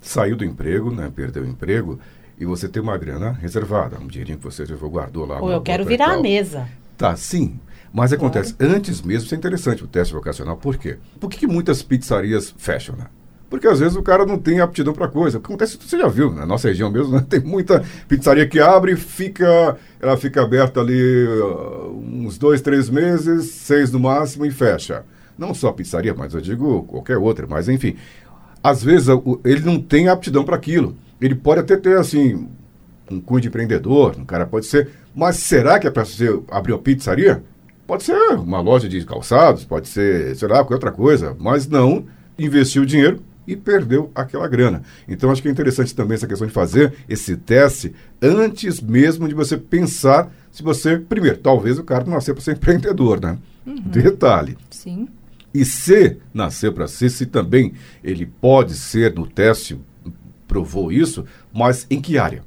[0.00, 1.98] saiu do emprego, né, perdeu o emprego,
[2.38, 5.40] e você tem uma grana reservada, um dinheirinho que você guardou lá.
[5.40, 6.68] Ou eu quero virar a mesa.
[6.96, 7.58] Tá, sim.
[7.92, 10.56] Mas acontece, antes mesmo, isso é interessante o teste vocacional.
[10.56, 10.98] Por quê?
[11.18, 13.06] Por que, que muitas pizzarias fecham, né?
[13.48, 15.38] Porque às vezes o cara não tem aptidão para coisa.
[15.38, 17.24] Acontece, você já viu, na nossa região mesmo, né?
[17.28, 23.50] tem muita pizzaria que abre, fica, ela fica aberta ali uh, uns dois, três meses,
[23.52, 25.04] seis no máximo e fecha.
[25.38, 27.96] Não só pizzaria, mas eu digo qualquer outra, mas enfim.
[28.62, 29.08] Às vezes
[29.44, 30.96] ele não tem aptidão para aquilo.
[31.20, 32.48] Ele pode até ter assim
[33.10, 36.72] um cunho de empreendedor, um cara pode ser, mas será que é para você abrir
[36.72, 37.42] uma pizzaria?
[37.86, 42.04] Pode ser uma loja de calçados, pode ser, sei lá, qualquer outra coisa, mas não
[42.38, 44.82] investiu dinheiro e perdeu aquela grana.
[45.08, 49.34] Então, acho que é interessante também essa questão de fazer esse teste antes mesmo de
[49.34, 53.38] você pensar se você, primeiro, talvez o cara não nasceu para ser empreendedor, né?
[53.66, 53.76] Uhum.
[53.76, 54.58] Detalhe.
[54.70, 55.08] Sim.
[55.54, 57.72] E se nascer para ser, se também
[58.04, 59.80] ele pode ser no teste,
[60.48, 62.42] provou isso, mas em que área?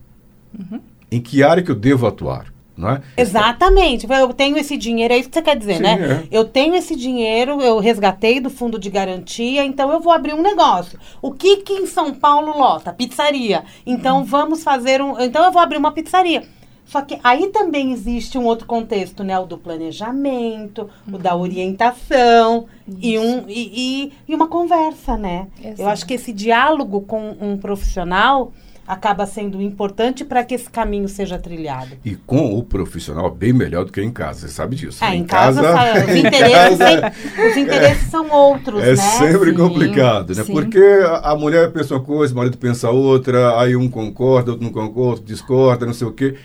[0.58, 0.82] Uhum.
[1.10, 2.52] Em que área que eu devo atuar?
[2.84, 3.22] É?
[3.22, 4.08] Exatamente.
[4.10, 6.26] Eu tenho esse dinheiro, é isso que você quer dizer, Sim, né?
[6.32, 6.36] É.
[6.36, 10.42] Eu tenho esse dinheiro, eu resgatei do fundo de garantia, então eu vou abrir um
[10.42, 10.98] negócio.
[11.22, 12.92] O que que em São Paulo lota?
[12.92, 13.64] Pizzaria.
[13.86, 14.24] Então uhum.
[14.24, 15.20] vamos fazer um.
[15.20, 16.44] Então eu vou abrir uma pizzaria.
[16.86, 19.38] Só que aí também existe um outro contexto, né?
[19.40, 21.16] O do planejamento, uhum.
[21.16, 21.42] o da uhum.
[21.42, 22.66] orientação
[23.00, 25.48] e, um, e, e, e, uma conversa, né?
[25.64, 25.82] Exato.
[25.82, 28.52] Eu acho que esse diálogo com um profissional
[28.88, 31.92] acaba sendo importante para que esse caminho seja trilhado.
[32.04, 35.04] E com o profissional bem melhor do que em casa, você sabe disso.
[35.04, 37.14] É, em, em, casa, casa os, interesses, casa,
[37.50, 38.96] os interesses são outros, é né?
[38.96, 39.58] sempre Sim.
[39.58, 40.44] complicado, né?
[40.44, 40.54] Sim.
[40.54, 40.84] Porque
[41.24, 45.22] a mulher pensa uma coisa, o marido pensa outra, aí um concorda, outro não concorda,
[45.26, 46.36] discorda, não sei o quê.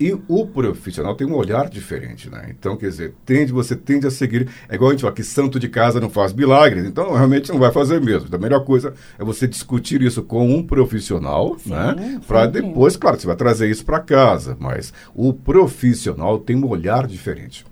[0.00, 2.46] E o profissional tem um olhar diferente, né?
[2.50, 4.48] Então, quer dizer, tende, você tende a seguir.
[4.68, 7.58] É igual a gente fala que santo de casa não faz milagres, então realmente não
[7.58, 8.26] vai fazer mesmo.
[8.26, 11.70] Então, a melhor coisa é você discutir isso com um profissional, Sim.
[11.70, 11.85] né?
[12.26, 17.06] Para depois, claro, você vai trazer isso para casa, mas o profissional tem um olhar
[17.06, 17.64] diferente.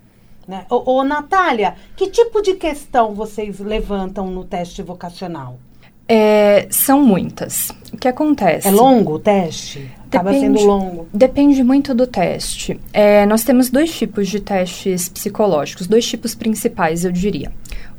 [0.47, 0.65] Né?
[0.69, 5.57] Ô, ô, Natália, que tipo de questão vocês levantam no teste vocacional?
[6.07, 7.69] É, são muitas.
[7.91, 8.67] O que acontece?
[8.67, 9.91] É longo o teste?
[10.05, 11.07] Acaba depende, sendo longo.
[11.11, 12.79] Depende muito do teste.
[12.93, 17.51] É, nós temos dois tipos de testes psicológicos, dois tipos principais, eu diria.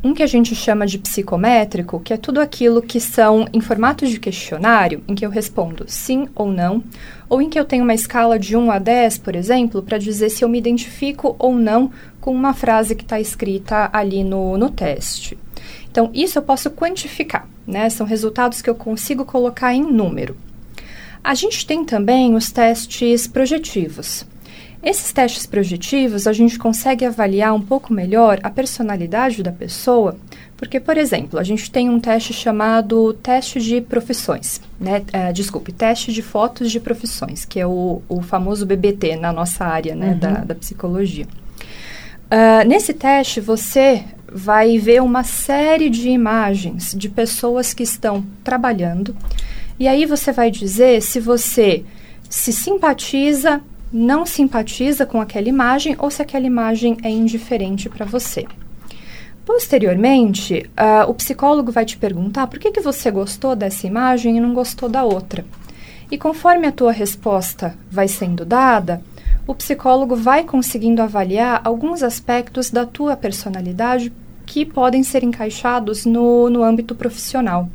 [0.04, 4.10] Um que a gente chama de psicométrico, que é tudo aquilo que são em formatos
[4.10, 6.82] de questionário, em que eu respondo sim ou não,
[7.28, 10.30] ou em que eu tenho uma escala de 1 a 10, por exemplo, para dizer
[10.30, 14.70] se eu me identifico ou não com uma frase que está escrita ali no, no
[14.70, 15.36] teste.
[15.90, 17.88] Então, isso eu posso quantificar, né?
[17.88, 20.36] São resultados que eu consigo colocar em número.
[21.24, 24.24] A gente tem também os testes projetivos.
[24.86, 30.16] Esses testes projetivos, a gente consegue avaliar um pouco melhor a personalidade da pessoa,
[30.56, 35.02] porque, por exemplo, a gente tem um teste chamado teste de profissões, né?
[35.12, 39.64] É, desculpe, teste de fotos de profissões, que é o, o famoso BBT na nossa
[39.64, 40.18] área né, uhum.
[40.20, 41.26] da, da, psicologia.
[42.30, 49.16] Uh, nesse teste, você vai ver uma série de imagens de pessoas que estão trabalhando,
[49.80, 51.84] e aí você vai dizer se você
[52.30, 53.60] se simpatiza
[53.96, 58.44] não simpatiza com aquela imagem ou se aquela imagem é indiferente para você.
[59.42, 64.40] Posteriormente, uh, o psicólogo vai te perguntar por que, que você gostou dessa imagem e
[64.40, 65.46] não gostou da outra.
[66.10, 69.00] E conforme a tua resposta vai sendo dada,
[69.46, 74.12] o psicólogo vai conseguindo avaliar alguns aspectos da tua personalidade
[74.44, 77.66] que podem ser encaixados no, no âmbito profissional.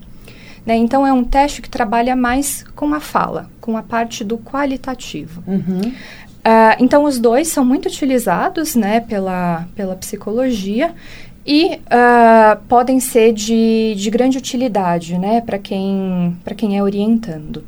[0.66, 0.76] Né?
[0.76, 5.44] Então, é um teste que trabalha mais com a fala, com a parte do qualitativo.
[5.48, 5.90] Uhum.
[5.90, 10.94] Uh, então, os dois são muito utilizados né, pela, pela psicologia
[11.46, 17.64] e uh, podem ser de, de grande utilidade né, para quem, quem é orientando.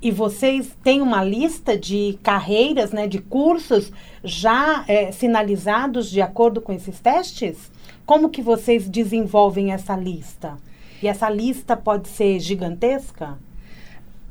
[0.00, 3.90] E vocês têm uma lista de carreiras, né, de cursos
[4.22, 7.70] já é, sinalizados de acordo com esses testes?
[8.06, 10.56] Como que vocês desenvolvem essa lista?
[11.02, 13.38] E essa lista pode ser gigantesca?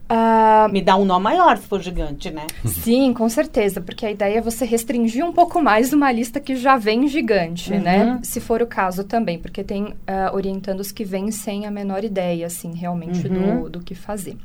[0.10, 2.47] Uh, Me dá um nó maior se for gigante, né?
[2.65, 6.56] Sim, com certeza, porque a ideia é você restringir um pouco mais uma lista que
[6.56, 7.82] já vem gigante, uhum.
[7.82, 8.19] né?
[8.23, 12.47] Se for o caso também, porque tem uh, orientandos que vêm sem a menor ideia,
[12.47, 13.63] assim, realmente uhum.
[13.63, 14.38] do, do que fazer.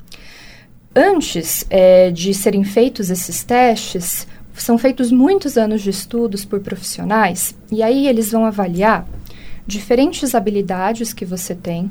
[0.95, 7.57] Antes é, de serem feitos esses testes, são feitos muitos anos de estudos por profissionais,
[7.71, 9.07] e aí eles vão avaliar
[9.67, 11.91] diferentes habilidades que você tem.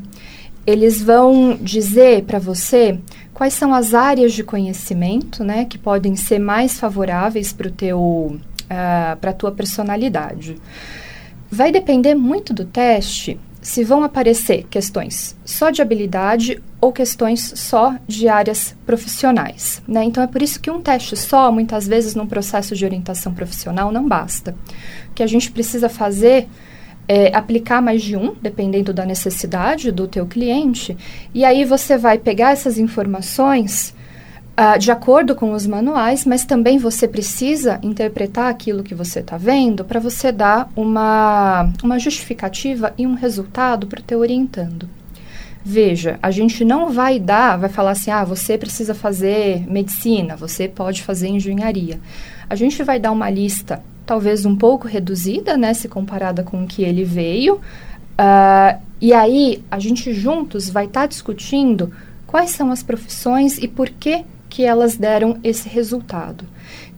[0.65, 2.99] Eles vão dizer para você
[3.33, 9.17] quais são as áreas de conhecimento, né, que podem ser mais favoráveis para teu uh,
[9.19, 10.57] para a tua personalidade.
[11.49, 17.95] Vai depender muito do teste se vão aparecer questões só de habilidade ou questões só
[18.07, 19.83] de áreas profissionais.
[19.87, 20.03] Né?
[20.03, 23.91] Então, é por isso que um teste só, muitas vezes, num processo de orientação profissional,
[23.91, 24.55] não basta.
[25.11, 26.47] O que a gente precisa fazer
[27.13, 30.95] é, aplicar mais de um, dependendo da necessidade do teu cliente,
[31.33, 33.93] e aí você vai pegar essas informações
[34.57, 39.35] uh, de acordo com os manuais, mas também você precisa interpretar aquilo que você está
[39.35, 44.87] vendo para você dar uma, uma justificativa e um resultado para o teu orientando.
[45.65, 50.65] Veja, a gente não vai dar, vai falar assim, ah, você precisa fazer medicina, você
[50.65, 51.99] pode fazer engenharia.
[52.49, 56.67] A gente vai dar uma lista talvez um pouco reduzida, né, se comparada com o
[56.67, 57.55] que ele veio.
[57.55, 61.93] Uh, e aí a gente juntos vai estar tá discutindo
[62.27, 66.43] quais são as profissões e por que que elas deram esse resultado.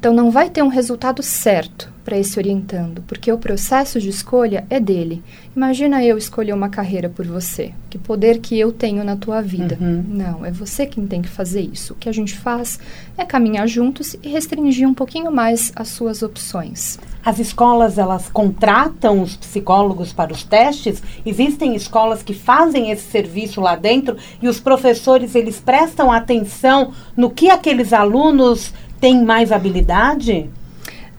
[0.04, 4.66] Então, não vai ter um resultado certo para esse orientando, porque o processo de escolha
[4.70, 5.24] é dele.
[5.56, 7.72] Imagina eu escolher uma carreira por você.
[7.90, 9.78] Que poder que eu tenho na tua vida?
[9.80, 10.04] Uhum.
[10.06, 11.94] Não, é você quem tem que fazer isso.
[11.94, 12.82] O que a gente faz
[13.18, 17.00] é caminhar juntos e restringir um pouquinho mais as suas opções.
[17.24, 21.02] As escolas, elas contratam os psicólogos para os testes?
[21.26, 27.30] Existem escolas que fazem esse serviço lá dentro e os professores, eles prestam atenção no
[27.30, 30.50] que aqueles alunos têm mais habilidade?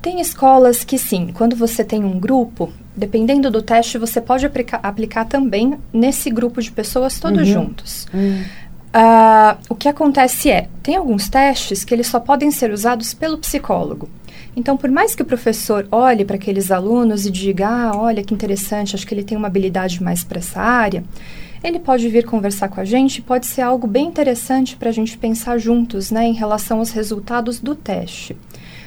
[0.01, 4.81] Tem escolas que sim, quando você tem um grupo, dependendo do teste, você pode aplicar,
[4.83, 7.45] aplicar também nesse grupo de pessoas todos uhum.
[7.45, 8.07] juntos.
[8.15, 8.43] Uhum.
[8.95, 13.37] Uh, o que acontece é, tem alguns testes que eles só podem ser usados pelo
[13.37, 14.09] psicólogo.
[14.57, 18.33] Então, por mais que o professor olhe para aqueles alunos e diga, ah, olha que
[18.33, 21.05] interessante, acho que ele tem uma habilidade mais para essa área,
[21.65, 25.17] ele pode vir conversar com a gente, pode ser algo bem interessante para a gente
[25.17, 28.37] pensar juntos, né, em relação aos resultados do teste.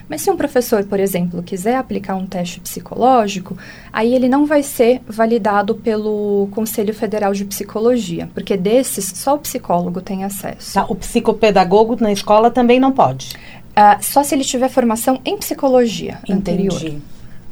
[0.08, 3.58] Mas se um professor, por exemplo, quiser aplicar um teste psicológico,
[3.92, 9.40] aí ele não vai ser validado pelo Conselho Federal de Psicologia, porque desses só o
[9.40, 10.76] psicólogo tem acesso.
[10.76, 13.36] Tá, o psicopedagogo na escola também não pode?
[13.72, 16.68] Uh, só se ele tiver formação em psicologia Entendi.
[16.70, 17.02] anterior.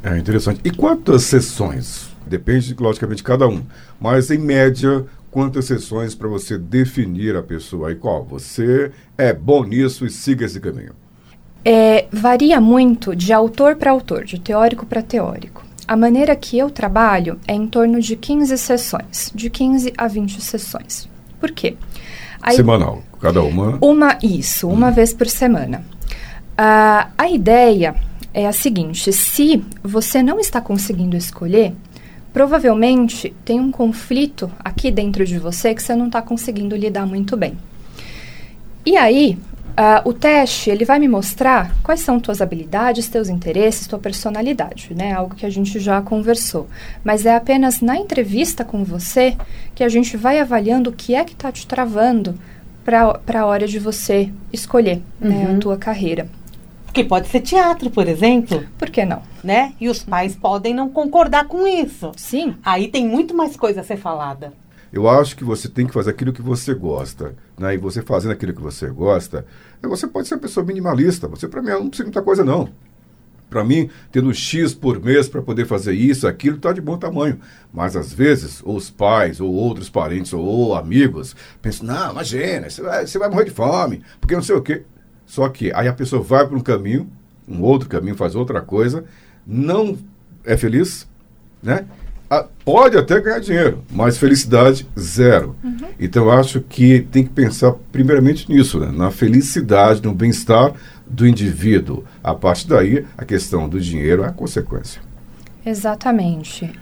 [0.02, 0.60] É interessante.
[0.64, 2.16] E quantas sessões?
[2.26, 3.62] Depende, logicamente, de cada um.
[4.00, 5.04] Mas, em média,
[5.36, 7.92] quantas sessões para você definir a pessoa?
[7.92, 8.24] E qual?
[8.24, 10.94] Você é bom nisso e siga esse caminho.
[11.62, 15.62] É, varia muito de autor para autor, de teórico para teórico.
[15.86, 20.40] A maneira que eu trabalho é em torno de 15 sessões, de 15 a 20
[20.40, 21.06] sessões.
[21.38, 21.76] Por quê?
[22.40, 23.76] Aí, Semanal, cada uma?
[23.82, 24.92] Uma, isso, uma hum.
[24.92, 25.84] vez por semana.
[26.52, 27.94] Uh, a ideia
[28.32, 31.74] é a seguinte: se você não está conseguindo escolher,
[32.36, 37.34] provavelmente tem um conflito aqui dentro de você que você não está conseguindo lidar muito
[37.34, 37.56] bem.
[38.84, 39.38] E aí,
[39.78, 44.94] Uh, o teste, ele vai me mostrar quais são tuas habilidades, teus interesses, tua personalidade,
[44.94, 45.12] né?
[45.12, 46.66] Algo que a gente já conversou.
[47.04, 49.36] Mas é apenas na entrevista com você
[49.74, 52.38] que a gente vai avaliando o que é que está te travando
[52.86, 55.28] para a hora de você escolher uhum.
[55.28, 55.58] né, a uhum.
[55.58, 56.26] tua carreira.
[56.96, 58.64] Que pode ser teatro, por exemplo.
[58.78, 59.20] Por que não?
[59.44, 59.74] Né?
[59.78, 62.10] E os pais podem não concordar com isso.
[62.16, 62.54] Sim.
[62.64, 64.54] Aí tem muito mais coisa a ser falada.
[64.90, 67.34] Eu acho que você tem que fazer aquilo que você gosta.
[67.58, 67.74] Né?
[67.74, 69.44] E você fazendo aquilo que você gosta,
[69.82, 71.28] você pode ser uma pessoa minimalista.
[71.28, 72.70] Você, para mim, não precisa de muita coisa, não.
[73.50, 77.38] Para mim, tendo X por mês para poder fazer isso, aquilo, está de bom tamanho.
[77.74, 83.06] Mas, às vezes, os pais, ou outros parentes, ou amigos, pensam, não, imagina, você vai,
[83.06, 84.86] você vai morrer de fome, porque não sei o quê.
[85.26, 87.10] Só que aí a pessoa vai para um caminho,
[87.48, 89.04] um outro caminho, faz outra coisa,
[89.46, 89.98] não
[90.44, 91.06] é feliz,
[91.62, 91.84] né?
[92.28, 95.54] Ah, pode até ganhar dinheiro, mas felicidade zero.
[95.62, 95.76] Uhum.
[95.98, 98.90] Então acho que tem que pensar primeiramente nisso, né?
[98.90, 100.72] na felicidade, no bem-estar
[101.06, 102.04] do indivíduo.
[102.22, 105.00] A partir daí, a questão do dinheiro é a consequência.
[105.64, 106.72] Exatamente.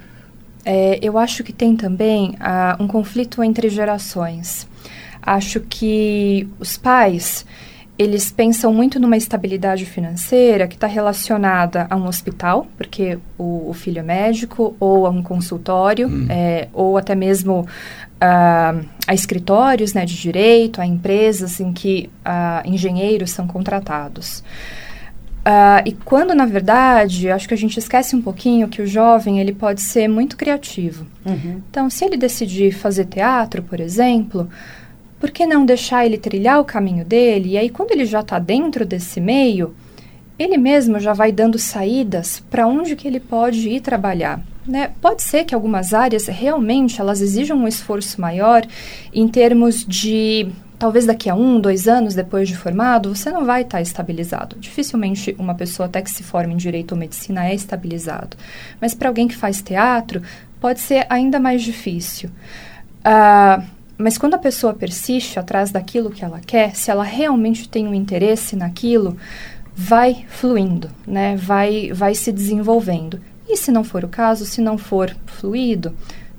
[0.65, 4.67] É, eu acho que tem também uh, um conflito entre gerações.
[5.21, 7.45] Acho que os pais
[7.99, 13.73] eles pensam muito numa estabilidade financeira que está relacionada a um hospital, porque o, o,
[13.73, 16.27] filho é médico, ou a um consultório, hum.
[16.29, 22.69] é, ou até mesmo uh, a escritórios né, de direito, a empresas em que uh,
[22.69, 24.43] engenheiros são contratados.
[25.47, 29.41] Uh, e quando, na verdade, acho que a gente esquece um pouquinho que o jovem
[29.41, 31.07] ele pode ser muito criativo.
[31.25, 31.61] Uhum.
[31.71, 34.49] Então, se ele decidir fazer teatro, por exemplo,
[35.25, 37.53] por que não deixar ele trilhar o caminho dele?
[37.53, 39.75] E aí, quando ele já está dentro desse meio,
[40.39, 44.43] ele mesmo já vai dando saídas para onde que ele pode ir trabalhar.
[44.67, 44.91] Né?
[45.01, 48.67] Pode ser que algumas áreas realmente elas exijam um esforço maior
[49.15, 53.63] em termos de talvez daqui a um, dois anos depois de formado, você não vai
[53.63, 54.57] estar tá estabilizado.
[54.61, 58.37] Dificilmente uma pessoa até que se forme em direito ou medicina é estabilizado.
[58.79, 60.21] Mas para alguém que faz teatro,
[60.61, 62.29] pode ser ainda mais difícil.
[63.01, 67.87] Uh, mas quando a pessoa persiste atrás daquilo que ela quer, se ela realmente tem
[67.87, 69.17] um interesse naquilo,
[69.75, 71.37] vai fluindo, né?
[71.37, 73.21] Vai, vai se desenvolvendo.
[73.49, 75.95] E se não for o caso, se não for fluido,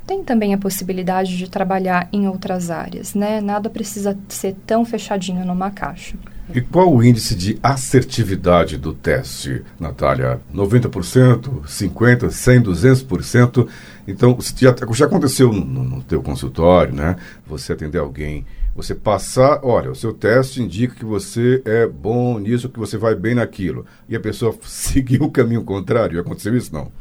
[0.06, 3.42] tem também a possibilidade de trabalhar em outras áreas, né?
[3.42, 6.16] Nada precisa ser tão fechadinho numa caixa.
[6.54, 10.40] E qual o índice de assertividade do teste, Natália?
[10.54, 13.68] 90%, 50%, 100%, 200%?
[14.08, 17.16] Então, já, já aconteceu no, no teu consultório, né?
[17.48, 22.70] Você atender alguém, você passar, olha, o seu teste indica que você é bom nisso,
[22.70, 23.86] que você vai bem naquilo.
[24.08, 26.20] E a pessoa seguiu o caminho contrário.
[26.20, 26.92] Aconteceu isso, não?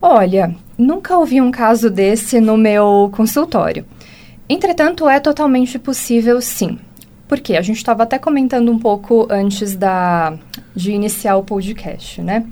[0.00, 3.84] Olha, nunca ouvi um caso desse no meu consultório.
[4.48, 6.78] Entretanto, é totalmente possível, sim.
[7.26, 10.38] Porque a gente estava até comentando um pouco antes da,
[10.74, 12.46] de iniciar o podcast, né?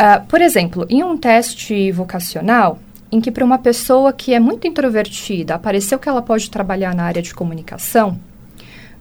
[0.00, 2.78] Uh, por exemplo, em um teste vocacional,
[3.10, 7.04] em que para uma pessoa que é muito introvertida apareceu que ela pode trabalhar na
[7.04, 8.18] área de comunicação,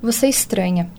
[0.01, 0.89] você estranha.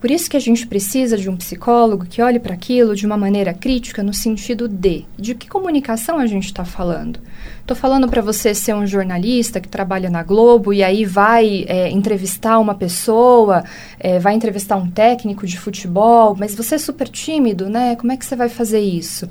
[0.00, 3.16] Por isso que a gente precisa de um psicólogo que olhe para aquilo de uma
[3.16, 7.18] maneira crítica no sentido de de que comunicação a gente está falando.
[7.60, 11.90] Estou falando para você ser um jornalista que trabalha na Globo e aí vai é,
[11.90, 13.64] entrevistar uma pessoa,
[13.98, 17.96] é, vai entrevistar um técnico de futebol, mas você é super tímido, né?
[17.96, 19.28] Como é que você vai fazer isso?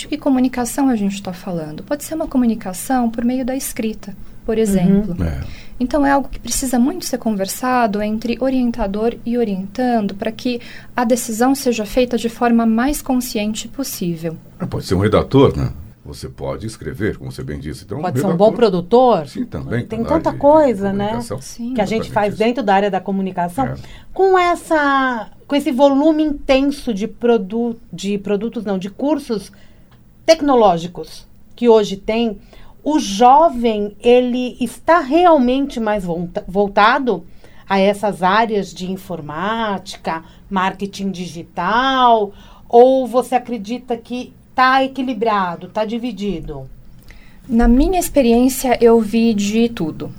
[0.00, 1.82] De que comunicação a gente está falando?
[1.82, 5.14] Pode ser uma comunicação por meio da escrita, por exemplo.
[5.18, 5.26] Uhum.
[5.26, 5.40] É.
[5.78, 10.58] Então, é algo que precisa muito ser conversado entre orientador e orientando para que
[10.96, 14.38] a decisão seja feita de forma mais consciente possível.
[14.58, 15.70] Ah, pode ser um redator, né?
[16.02, 17.84] Você pode escrever, como você bem disse.
[17.84, 19.28] Então, pode um ser um bom produtor.
[19.28, 19.84] Sim, também.
[19.84, 21.20] Tem tanta coisa, né?
[21.42, 22.42] Sim, que a gente faz isso.
[22.42, 23.66] dentro da área da comunicação.
[23.66, 23.74] É.
[24.14, 29.52] Com essa, com esse volume intenso de, produ de produtos, não, de cursos
[30.30, 31.26] tecnológicos
[31.56, 32.38] que hoje tem,
[32.84, 36.04] o jovem ele está realmente mais
[36.46, 37.24] voltado
[37.68, 42.32] a essas áreas de informática, marketing digital,
[42.68, 46.70] ou você acredita que está equilibrado, está dividido?
[47.48, 50.14] Na minha experiência, eu vi de tudo.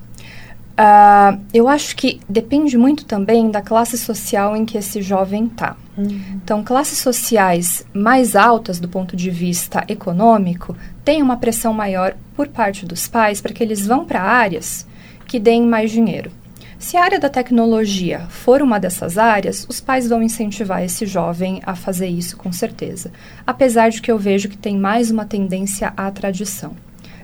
[0.82, 5.78] Uh, eu acho que depende muito também da classe social em que esse jovem está.
[5.96, 6.20] Uhum.
[6.44, 10.76] Então, classes sociais mais altas do ponto de vista econômico
[11.06, 14.88] têm uma pressão maior por parte dos pais para que eles vão para áreas
[15.28, 16.32] que deem mais dinheiro.
[16.80, 21.62] Se a área da tecnologia for uma dessas áreas, os pais vão incentivar esse jovem
[21.64, 23.12] a fazer isso com certeza.
[23.46, 26.76] Apesar de que eu vejo que tem mais uma tendência à tradição,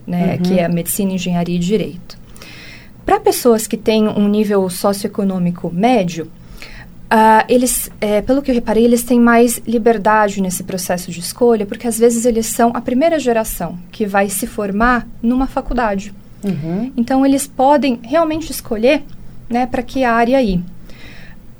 [0.05, 0.41] né, uhum.
[0.43, 2.26] que é medicina, engenharia e direito.
[3.07, 6.29] Para pessoas que têm um nível socioeconômico médio,
[7.07, 11.65] Uh, eles, é, pelo que eu reparei, eles têm mais liberdade nesse processo de escolha,
[11.65, 16.13] porque às vezes eles são a primeira geração que vai se formar numa faculdade.
[16.43, 16.91] Uhum.
[16.97, 19.05] Então eles podem realmente escolher
[19.49, 20.61] né, para que área ir.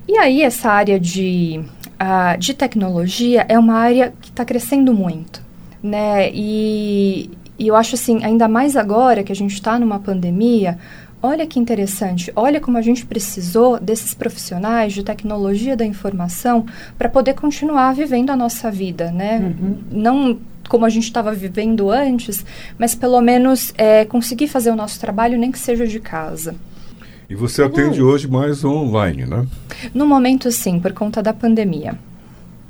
[0.05, 1.61] E aí essa área de,
[1.93, 5.41] uh, de tecnologia é uma área que está crescendo muito.
[5.81, 6.29] Né?
[6.33, 10.77] E, e eu acho assim, ainda mais agora que a gente está numa pandemia,
[11.21, 16.65] Olha que interessante, olha como a gente precisou desses profissionais de tecnologia da informação
[16.97, 19.39] para poder continuar vivendo a nossa vida, né?
[19.39, 19.77] Uhum.
[19.91, 20.39] Não
[20.69, 22.45] como a gente estava vivendo antes,
[22.77, 26.55] mas pelo menos é, conseguir fazer o nosso trabalho, nem que seja de casa.
[27.29, 29.45] E você atende hoje mais online, né?
[29.93, 31.97] No momento, sim, por conta da pandemia.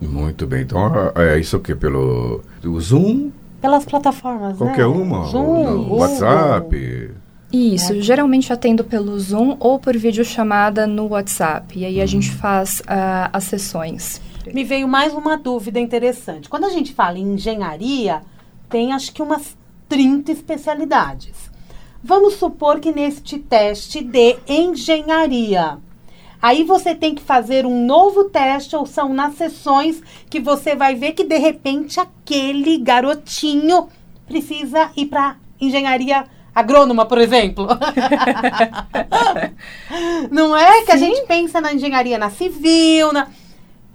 [0.01, 0.61] Muito bem.
[0.61, 1.75] Então, é, é isso o quê?
[1.75, 2.41] Pelo
[2.79, 3.31] Zoom?
[3.61, 4.93] Pelas plataformas, Qualquer né?
[4.93, 5.25] uma?
[5.25, 7.11] Zoom, WhatsApp?
[7.57, 8.01] Isso, é.
[8.01, 11.77] geralmente atendo pelo Zoom ou por videochamada no WhatsApp.
[11.77, 12.07] E aí a hum.
[12.07, 14.21] gente faz uh, as sessões.
[14.53, 16.47] Me veio mais uma dúvida interessante.
[16.47, 18.21] Quando a gente fala em engenharia,
[18.69, 19.57] tem acho que umas
[19.89, 21.49] 30 especialidades.
[22.03, 25.79] Vamos supor que neste teste de engenharia,
[26.41, 30.95] aí você tem que fazer um novo teste ou são nas sessões que você vai
[30.95, 33.89] ver que de repente aquele garotinho
[34.27, 36.25] precisa ir para engenharia
[36.57, 37.67] agrônoma, por exemplo.
[40.31, 40.91] Não é que Sim.
[40.91, 43.27] a gente pensa na engenharia na civil, na...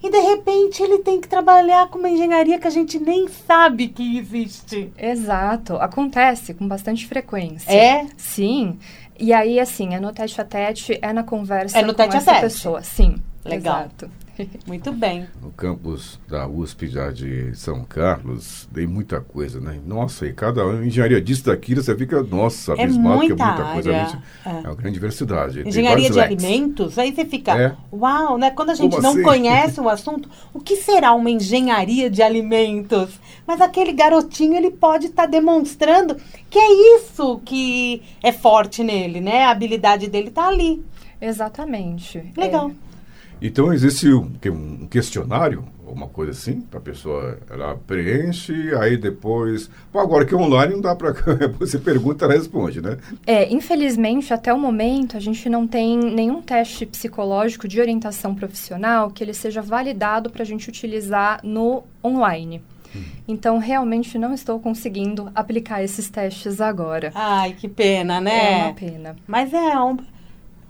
[0.03, 3.89] e de repente ele tem que trabalhar com uma engenharia que a gente nem sabe
[3.89, 4.93] que existe.
[4.97, 7.73] Exato, acontece com bastante frequência.
[7.73, 8.07] É?
[8.17, 8.79] Sim.
[9.19, 12.17] E aí, assim, é no tete a tete, é na conversa é no com tete
[12.17, 12.45] essa a tete.
[12.45, 12.83] pessoa.
[12.83, 13.17] Sim.
[13.45, 13.81] Legal.
[13.81, 14.22] Exato.
[14.67, 15.27] Muito bem.
[15.41, 19.79] No campus da USP já de São Carlos, dei muita coisa, né?
[19.87, 23.73] Nossa, e cada engenharia disso daquilo, você fica, nossa, é abismado, que é muita área.
[23.73, 23.93] coisa.
[23.93, 24.49] É.
[24.49, 25.69] é uma grande diversidade.
[25.69, 27.77] Engenharia de alimentos, aí você fica, é.
[27.93, 28.51] uau, né?
[28.51, 29.23] Quando a gente Como não assim?
[29.23, 33.21] conhece o assunto, o que será uma engenharia de alimentos?
[33.47, 36.17] Mas aquele garotinho, ele pode estar tá demonstrando
[36.49, 39.45] que é isso que é forte nele, né?
[39.45, 40.85] A habilidade dele está ali.
[41.21, 42.33] Exatamente.
[42.37, 42.71] Legal.
[42.89, 42.92] É.
[43.43, 49.69] Então existe um, um questionário, uma coisa assim, para a pessoa, ela preenche, aí depois.
[49.93, 51.13] Pô, agora que é online não dá para.
[51.59, 52.97] você pergunta, ela responde, né?
[53.27, 59.11] É, infelizmente, até o momento, a gente não tem nenhum teste psicológico de orientação profissional
[59.11, 62.63] que ele seja validado para a gente utilizar no online.
[62.95, 63.03] Hum.
[63.27, 67.11] Então, realmente não estou conseguindo aplicar esses testes agora.
[67.15, 68.61] Ai, que pena, né?
[68.61, 69.17] É uma pena.
[69.27, 69.97] Mas é um,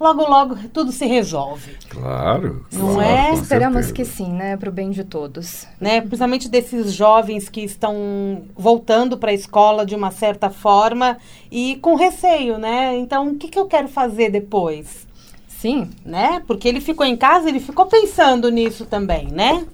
[0.03, 1.77] logo, logo tudo se resolve.
[1.89, 2.67] Claro.
[2.73, 3.33] Não claro, é?
[3.35, 3.93] Esperamos certeza.
[3.93, 4.57] que sim, né?
[4.57, 5.67] Para o bem de todos.
[5.81, 6.01] Né?
[6.01, 11.17] Principalmente desses jovens que estão voltando para a escola de uma certa forma
[11.51, 12.97] e com receio, né?
[12.97, 15.07] Então, o que, que eu quero fazer depois?
[15.47, 15.91] Sim.
[16.05, 16.43] Né?
[16.47, 19.65] Porque ele ficou em casa, ele ficou pensando nisso também, né?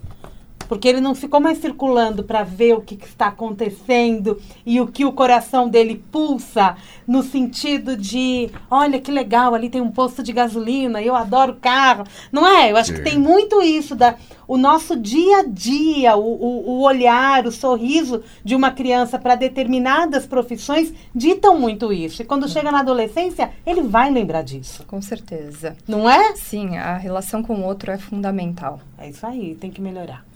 [0.69, 4.87] Porque ele não ficou mais circulando para ver o que, que, está acontecendo e o
[4.87, 10.23] que o coração dele pulsa no sentido de, olha que legal, ali tem um posto
[10.23, 12.05] de gasolina, eu adoro carro.
[12.31, 12.71] Não é?
[12.71, 12.99] Eu acho Sim.
[12.99, 14.17] que tem muito isso da
[14.49, 19.35] o nosso dia a dia, o, o, o olhar, o sorriso de uma criança para
[19.35, 22.23] determinadas profissões ditam muito isso.
[22.23, 24.85] E quando chega na adolescência, ele vai lembrar disso.
[24.87, 25.77] Com certeza.
[25.87, 26.35] Não é?
[26.35, 28.81] Sim, a relação com o outro é fundamental.
[28.97, 30.28] É isso aí, tem que melhorar.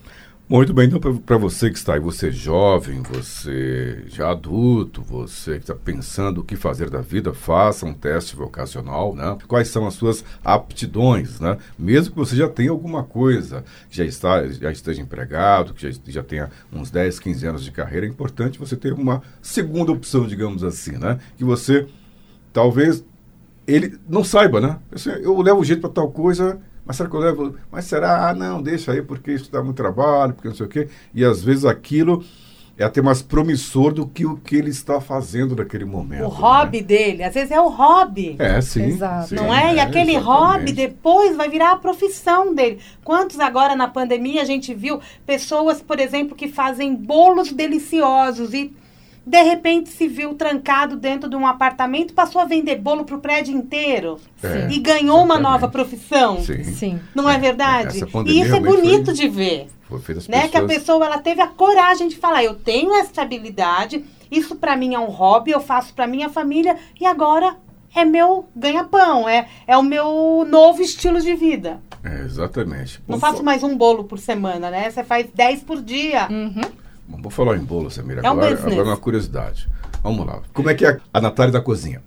[0.49, 5.61] Muito bem, então para você que está aí, você jovem, você já adulto, você que
[5.61, 9.39] está pensando o que fazer da vida, faça um teste vocacional, né?
[9.49, 11.57] Quais são as suas aptidões, né?
[11.79, 16.23] Mesmo que você já tenha alguma coisa, já, está, já esteja empregado, que já, já
[16.23, 20.63] tenha uns 10, 15 anos de carreira, é importante você ter uma segunda opção, digamos
[20.63, 21.19] assim, né?
[21.39, 21.87] Que você
[22.53, 23.03] talvez
[23.67, 24.79] ele não saiba, né?
[25.23, 27.55] Eu levo jeito para tal coisa, mas será que eu levo?
[27.71, 28.29] Mas será?
[28.29, 30.89] Ah, não, deixa aí, porque isso dá muito trabalho, porque não sei o quê.
[31.15, 32.25] E às vezes aquilo
[32.77, 36.25] é até mais promissor do que o que ele está fazendo naquele momento.
[36.25, 36.35] O né?
[36.35, 38.37] hobby dele, às vezes é o hobby.
[38.39, 38.85] É, sim.
[38.85, 39.29] Exato.
[39.29, 39.75] Sim, não é?
[39.75, 40.25] E é, aquele exatamente.
[40.25, 42.81] hobby depois vai virar a profissão dele.
[43.05, 48.75] Quantos agora na pandemia a gente viu pessoas, por exemplo, que fazem bolos deliciosos e
[49.25, 53.21] de repente se viu trancado dentro de um apartamento, passou a vender bolo para o
[53.21, 55.25] prédio inteiro é, e ganhou exatamente.
[55.25, 56.41] uma nova profissão.
[56.41, 56.65] Sim.
[56.65, 57.01] Sim.
[57.15, 58.05] Não é, é verdade?
[58.27, 59.69] E isso é bonito foi, de ver.
[59.89, 60.05] Foi né?
[60.15, 60.51] Pessoas...
[60.51, 64.77] Que a pessoa ela teve a coragem de falar: eu tenho essa habilidade, isso para
[64.77, 67.57] mim é um hobby, eu faço para minha família e agora
[67.95, 71.81] é meu ganha-pão, é, é o meu novo estilo de vida.
[72.03, 73.01] É, exatamente.
[73.07, 74.91] Não faço mais um bolo por semana, né?
[74.91, 76.27] Você faz 10 por dia.
[76.29, 76.82] Uhum.
[77.21, 78.21] Vou falar em bolo, Samira.
[78.25, 79.69] É um agora, agora é uma curiosidade.
[80.03, 80.41] Vamos lá.
[80.53, 82.03] Como é que é a Natália da cozinha?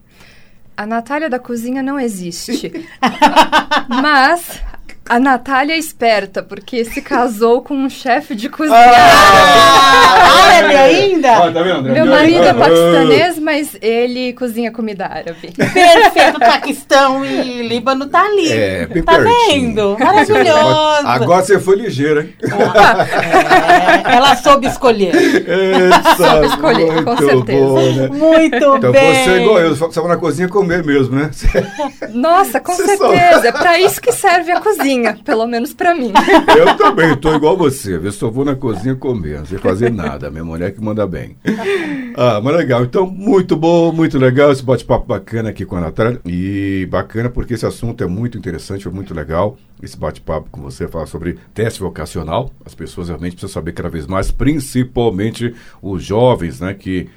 [0.77, 2.71] A Natália da cozinha não existe.
[3.87, 4.61] Mas
[5.07, 8.75] a Natália é esperta, porque se casou com um chefe de cozinha.
[8.75, 11.31] Ah, árabe ainda?
[11.31, 11.83] Ah, tá vendo?
[11.83, 15.53] Meu marido é paquistanês, mas ele cozinha comida árabe.
[15.55, 18.51] Perfeito, Paquistão e Líbano tá ali.
[18.51, 19.95] É, bem Tá vendo?
[19.99, 21.07] Maravilhoso.
[21.07, 22.33] Agora você foi ligeira, hein?
[22.41, 25.13] É, ela soube escolher.
[25.15, 27.65] Eita, soube escolher, com certeza.
[27.65, 28.07] Bom, né?
[28.07, 28.89] Muito então, bem.
[28.89, 31.29] Então você é igual eu, só na cozinha comer mesmo, né?
[32.11, 33.49] Nossa, com você certeza.
[33.49, 36.13] É pra isso que serve a cozinha cozinha, pelo menos para mim.
[36.57, 37.95] Eu também, estou igual você.
[37.95, 40.29] Eu só vou na cozinha comer, não sei fazer nada.
[40.29, 41.35] Minha mulher que manda bem.
[42.15, 42.83] Ah, mas legal.
[42.83, 46.19] Então, muito bom, muito legal esse bate-papo bacana aqui com a Natália.
[46.25, 49.57] E bacana porque esse assunto é muito interessante, foi muito legal.
[49.81, 52.51] Esse bate-papo com você, falar sobre teste vocacional.
[52.65, 57.09] As pessoas realmente precisam saber cada vez mais, principalmente os jovens, né, que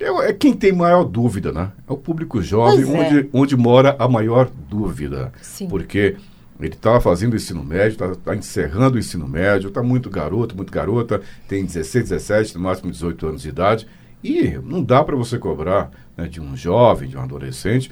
[0.00, 1.72] é, é quem tem maior dúvida, né?
[1.88, 2.86] É o público jovem, é.
[2.86, 5.32] onde, onde mora a maior dúvida.
[5.42, 5.68] Sim.
[5.68, 6.16] Porque
[6.60, 10.56] ele está fazendo o ensino médio, está tá encerrando o ensino médio, está muito garoto,
[10.56, 13.86] muito garota, tem 16, 17, no máximo 18 anos de idade.
[14.22, 17.90] E não dá para você cobrar né, de um jovem, de um adolescente,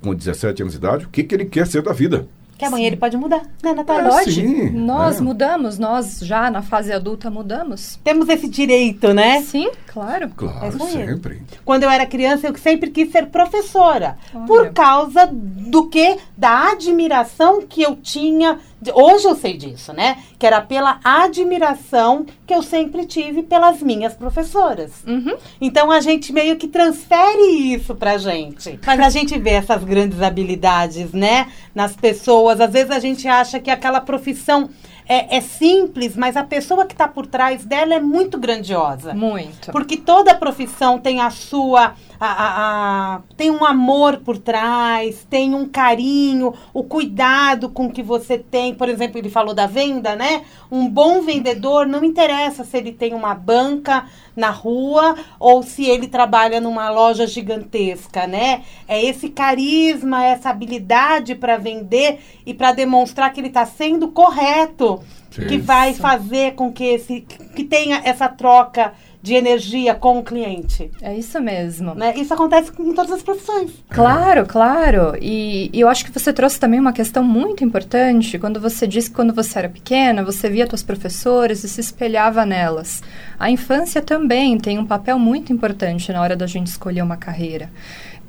[0.00, 2.28] com 17 anos de idade, o que, que ele quer ser da vida.
[2.60, 4.06] Que amanhã ele pode mudar, né, Natália?
[4.06, 4.34] É, Pode.
[4.34, 5.22] Sim, nós é.
[5.22, 7.98] mudamos, nós já na fase adulta mudamos.
[8.04, 9.40] Temos esse direito, né?
[9.40, 10.28] Sim, claro.
[10.36, 11.40] Claro, é sempre.
[11.64, 14.18] Quando eu era criança, eu sempre quis ser professora.
[14.34, 14.44] Olha.
[14.44, 16.18] Por causa do que?
[16.36, 18.58] Da admiração que eu tinha
[18.94, 20.16] Hoje eu sei disso, né?
[20.38, 25.04] Que era pela admiração que eu sempre tive pelas minhas professoras.
[25.06, 25.36] Uhum.
[25.60, 28.80] Então a gente meio que transfere isso pra gente.
[28.86, 31.48] Mas a gente vê essas grandes habilidades, né?
[31.74, 32.60] Nas pessoas.
[32.60, 34.70] Às vezes a gente acha que aquela profissão
[35.08, 39.12] é, é, simples, mas a pessoa que está por trás dela é muito grandiosa.
[39.12, 39.72] Muito.
[39.72, 45.54] Porque toda profissão tem a sua a, a, a, tem um amor por trás, tem
[45.54, 48.74] um carinho, o cuidado com que você tem.
[48.74, 50.42] Por exemplo, ele falou da venda, né?
[50.70, 54.04] Um bom vendedor, não interessa se ele tem uma banca
[54.36, 58.64] na rua ou se ele trabalha numa loja gigantesca, né?
[58.86, 65.00] É esse carisma, essa habilidade para vender e para demonstrar que ele está sendo correto,
[65.48, 67.20] que vai fazer com que esse
[67.54, 68.92] que tenha essa troca
[69.22, 70.90] de energia com o cliente.
[71.02, 71.94] É isso mesmo.
[71.94, 72.14] Né?
[72.16, 73.70] Isso acontece em todas as profissões.
[73.90, 75.14] Claro, claro.
[75.20, 79.10] E, e, eu acho que você trouxe também uma questão muito importante quando você disse
[79.10, 83.02] que quando você era pequena, você via suas professoras e se espelhava nelas.
[83.38, 87.70] A infância também tem um papel muito importante na hora da gente escolher uma carreira.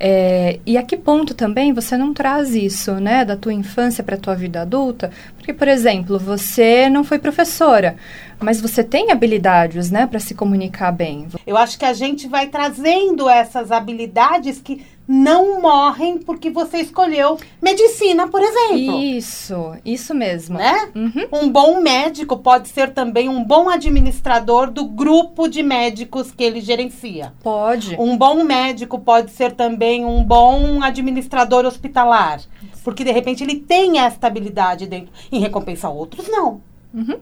[0.04, 4.16] É, e a que ponto também você não traz isso, né, da tua infância para
[4.16, 5.12] a tua vida adulta?
[5.38, 7.95] Porque, por exemplo, você não foi professora,
[8.39, 11.28] mas você tem habilidades, né, para se comunicar bem.
[11.45, 17.38] Eu acho que a gente vai trazendo essas habilidades que não morrem porque você escolheu
[17.62, 18.97] medicina, por exemplo.
[19.01, 20.57] Isso, isso mesmo.
[20.57, 20.89] Né?
[20.95, 21.28] Uhum.
[21.34, 26.62] Um bom médico pode ser também um bom administrador do grupo de médicos que ele
[26.62, 27.34] gerencia.
[27.43, 27.97] Pode.
[27.99, 32.39] Um bom médico pode ser também um bom administrador hospitalar.
[32.82, 35.12] Porque de repente ele tem esta habilidade dentro.
[35.30, 36.62] Em recompensa outros, não.
[36.93, 37.20] Uhum.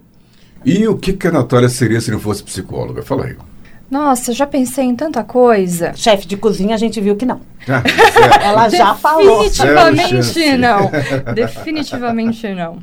[0.64, 3.02] E o que, que a Natália seria se não fosse psicóloga?
[3.02, 3.38] Fala aí.
[3.90, 5.94] Nossa, já pensei em tanta coisa.
[5.96, 7.42] Chefe de cozinha, a gente viu que não.
[7.68, 7.84] Ah,
[8.44, 9.44] Ela já falou.
[9.44, 10.92] Definitivamente não.
[11.34, 12.78] Definitivamente não.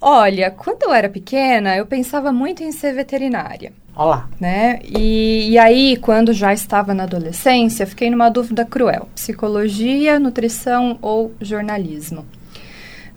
[0.00, 3.72] Olha, quando eu era pequena, eu pensava muito em ser veterinária.
[3.96, 4.28] Olá.
[4.40, 4.80] Né?
[4.84, 11.32] E, e aí, quando já estava na adolescência, fiquei numa dúvida cruel: psicologia, nutrição ou
[11.40, 12.24] jornalismo?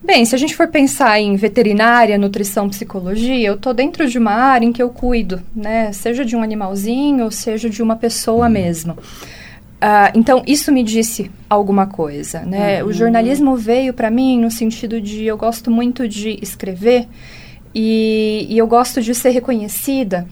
[0.04, 4.32] Bem, se a gente for pensar em veterinária, nutrição, psicologia, eu estou dentro de uma
[4.32, 5.92] área em que eu cuido, né?
[5.92, 8.94] Seja de um animalzinho, seja de uma pessoa mesmo.
[8.94, 12.82] Uh, então, isso me disse alguma coisa, né?
[12.82, 12.90] Uhum.
[12.90, 17.08] O jornalismo veio para mim no sentido de eu gosto muito de escrever
[17.74, 20.28] e, e eu gosto de ser reconhecida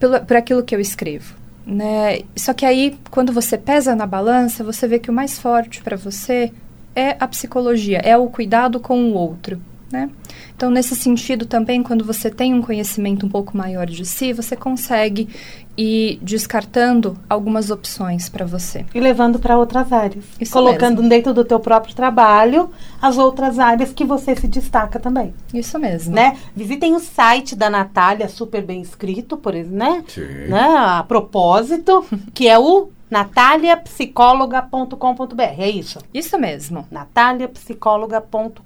[0.00, 1.36] pelo, por aquilo que eu escrevo.
[1.66, 2.20] Né?
[2.34, 5.96] Só que aí, quando você pesa na balança, você vê que o mais forte para
[5.96, 6.50] você
[6.98, 9.60] é a psicologia, é o cuidado com o outro.
[9.90, 10.10] Né?
[10.54, 14.54] Então, nesse sentido também, quando você tem um conhecimento um pouco maior de si, você
[14.54, 15.28] consegue
[15.78, 18.84] ir descartando algumas opções para você.
[18.92, 20.24] E levando para outras áreas.
[20.38, 21.08] Isso Colocando mesmo.
[21.08, 22.70] dentro do teu próprio trabalho
[23.00, 25.32] as outras áreas que você se destaca também.
[25.54, 26.14] Isso mesmo.
[26.14, 26.36] Né?
[26.54, 30.04] Visitem o site da Natália, super bem escrito, por exemplo, né?
[30.08, 30.48] Sim.
[30.48, 30.76] né?
[30.76, 35.98] A propósito, que é o nataliapsicóloga.com.br, é isso?
[36.12, 36.86] Isso mesmo.
[36.90, 38.58] nataliapsicóloga.com.br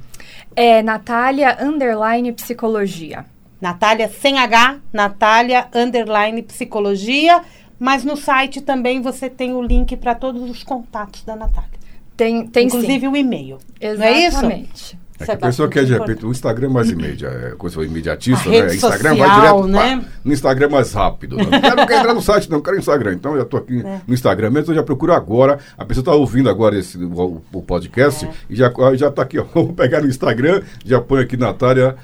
[0.56, 3.26] É Natália Underline Psicologia.
[3.62, 7.41] Natália sem H, Natália Underline Psicologia.
[7.80, 11.80] Mas no site também você tem o link para todos os contatos da Natália.
[12.18, 13.07] Tem, tem Inclusive sim.
[13.07, 13.57] o e-mail.
[13.80, 14.99] Exatamente.
[15.20, 18.49] É que a pessoa quer, de repente, o Instagram é mais imediatista, é coisa imediatista,
[18.49, 18.74] né?
[18.74, 19.97] Instagram social, vai direto né?
[19.97, 21.36] pá, no Instagram é mais rápido.
[21.36, 21.43] Né?
[21.43, 23.14] Eu não quero entrar no site, não, quero Instagram.
[23.14, 24.01] Então eu já estou aqui é.
[24.07, 25.60] no Instagram mesmo, eu já procuro agora.
[25.78, 28.32] A pessoa está ouvindo agora esse, o, o podcast é.
[28.49, 29.43] e já está aqui, ó.
[29.53, 31.97] Vou pegar no Instagram, já põe aqui Natália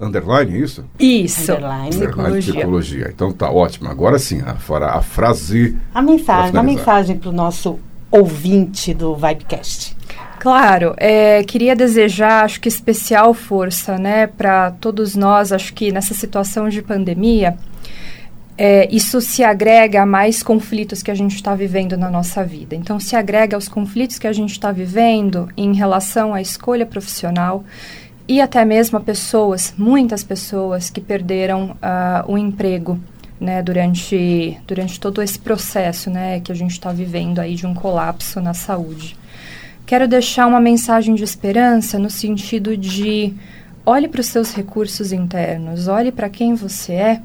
[0.00, 0.84] Underline, isso?
[0.98, 1.52] Isso.
[1.52, 2.52] Underline, Underline psicologia.
[2.52, 3.10] psicologia.
[3.14, 3.88] Então tá ótimo.
[3.88, 5.76] Agora sim, a, a frase.
[5.94, 7.78] A mensagem, a mensagem para o nosso
[8.10, 9.96] ouvinte do Vibecast.
[10.38, 16.14] Claro, é, queria desejar, acho que especial força, né, para todos nós, acho que nessa
[16.14, 17.56] situação de pandemia,
[18.56, 22.76] é, isso se agrega a mais conflitos que a gente está vivendo na nossa vida.
[22.76, 27.64] Então, se agrega aos conflitos que a gente está vivendo em relação à escolha profissional
[28.28, 32.98] e até mesmo pessoas, muitas pessoas que perderam uh, o emprego
[33.40, 37.74] né, durante, durante todo esse processo né, que a gente está vivendo aí de um
[37.74, 39.16] colapso na saúde.
[39.84, 43.32] Quero deixar uma mensagem de esperança no sentido de
[43.84, 47.22] olhe para os seus recursos internos, olhe para quem você é,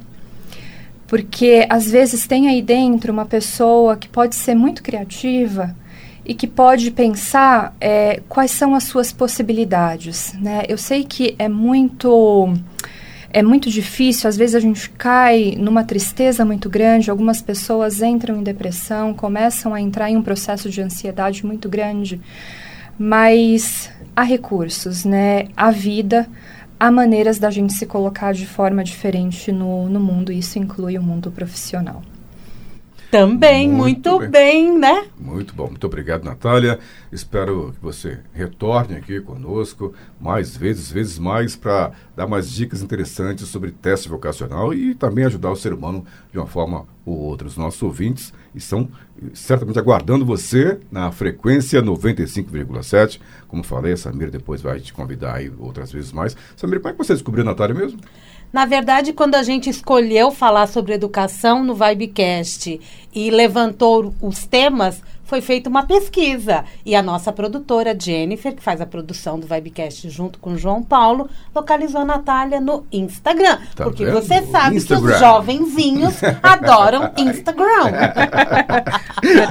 [1.08, 5.76] porque às vezes tem aí dentro uma pessoa que pode ser muito criativa
[6.26, 10.34] e que pode pensar é, quais são as suas possibilidades.
[10.34, 10.64] Né?
[10.68, 12.54] Eu sei que é muito
[13.34, 18.38] é muito difícil, às vezes a gente cai numa tristeza muito grande, algumas pessoas entram
[18.38, 22.20] em depressão, começam a entrar em um processo de ansiedade muito grande,
[23.00, 25.48] mas há recursos, né?
[25.56, 26.28] Há vida,
[26.78, 30.98] há maneiras da gente se colocar de forma diferente no, no mundo, e isso inclui
[30.98, 32.02] o mundo profissional.
[33.12, 34.30] Também, muito, muito bem.
[34.30, 34.80] bem.
[34.80, 35.06] né?
[35.20, 35.68] Muito bom.
[35.68, 36.80] Muito obrigado, Natália.
[37.12, 43.50] Espero que você retorne aqui conosco mais vezes, vezes mais, para dar mais dicas interessantes
[43.50, 47.48] sobre teste vocacional e também ajudar o ser humano de uma forma ou outra.
[47.48, 48.88] Os nossos ouvintes estão
[49.34, 53.20] certamente aguardando você na frequência 95,7.
[53.48, 56.36] Como falei, a Samir depois vai te convidar aí outras vezes mais.
[56.56, 58.00] Samir, como é que você descobriu a Natália mesmo?
[58.52, 62.80] Na verdade, quando a gente escolheu falar sobre educação no Vibecast
[63.14, 68.82] e levantou os temas, foi feita uma pesquisa e a nossa produtora Jennifer, que faz
[68.82, 73.58] a produção do Vibecast junto com o João Paulo, localizou a Natália no Instagram.
[73.74, 74.16] Tá porque vendo?
[74.16, 75.08] você sabe Instagram.
[75.08, 77.94] que os jovenzinhos adoram Instagram.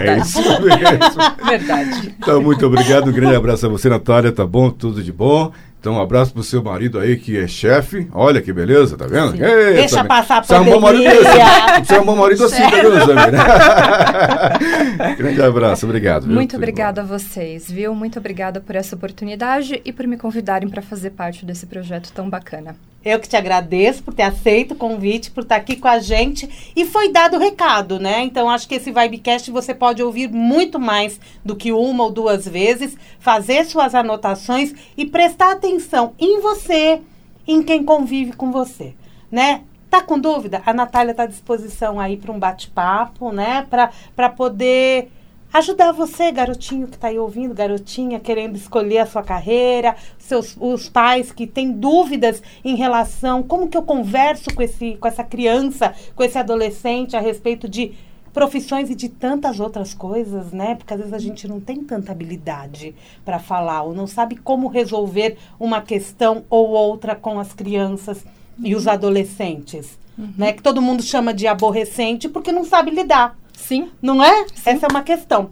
[0.00, 1.46] é isso mesmo.
[1.48, 2.14] Verdade.
[2.18, 3.08] Então, muito obrigado.
[3.08, 4.30] Um grande abraço a você, Natália.
[4.32, 4.68] Tá bom?
[4.70, 5.50] Tudo de bom.
[5.80, 8.06] Então, um abraço pro seu marido aí, que é chefe.
[8.12, 9.32] Olha que beleza, tá vendo?
[9.32, 10.74] Eita, Deixa passar a pandemia.
[10.74, 11.84] Você é um bom marido assim.
[11.84, 13.32] Você é um bom marido assim, tá vendo, Zamir?
[15.16, 16.26] Grande abraço, obrigado.
[16.26, 16.34] Viu?
[16.34, 17.94] Muito obrigada a vocês, viu?
[17.94, 22.28] Muito obrigada por essa oportunidade e por me convidarem para fazer parte desse projeto tão
[22.28, 22.76] bacana.
[23.02, 26.72] Eu que te agradeço por ter aceito o convite, por estar aqui com a gente.
[26.76, 28.22] E foi dado o recado, né?
[28.22, 32.46] Então, acho que esse Vibecast você pode ouvir muito mais do que uma ou duas
[32.46, 37.00] vezes, fazer suas anotações e prestar atenção em você,
[37.48, 38.94] em quem convive com você,
[39.32, 39.62] né?
[39.88, 40.62] Tá com dúvida?
[40.66, 43.66] A Natália está à disposição aí para um bate-papo, né?
[44.14, 45.10] Para poder
[45.52, 50.88] ajudar você, garotinho que está aí ouvindo, garotinha querendo escolher a sua carreira, seus os
[50.88, 55.94] pais que têm dúvidas em relação como que eu converso com esse com essa criança,
[56.14, 57.92] com esse adolescente a respeito de
[58.32, 60.74] profissões e de tantas outras coisas, né?
[60.76, 62.94] Porque às vezes a gente não tem tanta habilidade
[63.24, 68.24] para falar ou não sabe como resolver uma questão ou outra com as crianças
[68.62, 70.32] e os adolescentes, uhum.
[70.36, 70.52] né?
[70.52, 73.36] Que todo mundo chama de aborrecente porque não sabe lidar.
[73.60, 73.90] Sim.
[74.02, 74.46] Não é?
[74.48, 74.70] Sim.
[74.70, 75.50] Essa é uma questão.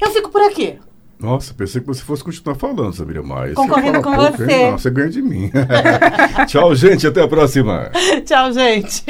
[0.00, 0.78] Eu fico por aqui.
[1.18, 3.54] Nossa, pensei que você fosse continuar falando, Sabira mais.
[3.54, 4.50] Concorrendo com pouco, você.
[4.50, 4.70] Hein?
[4.70, 5.50] Não, você ganha de mim.
[6.48, 7.06] Tchau, gente.
[7.06, 7.90] Até a próxima.
[8.24, 9.04] Tchau, gente.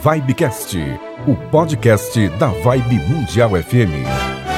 [0.00, 0.78] Vibecast,
[1.26, 4.57] o podcast da Vibe Mundial FM.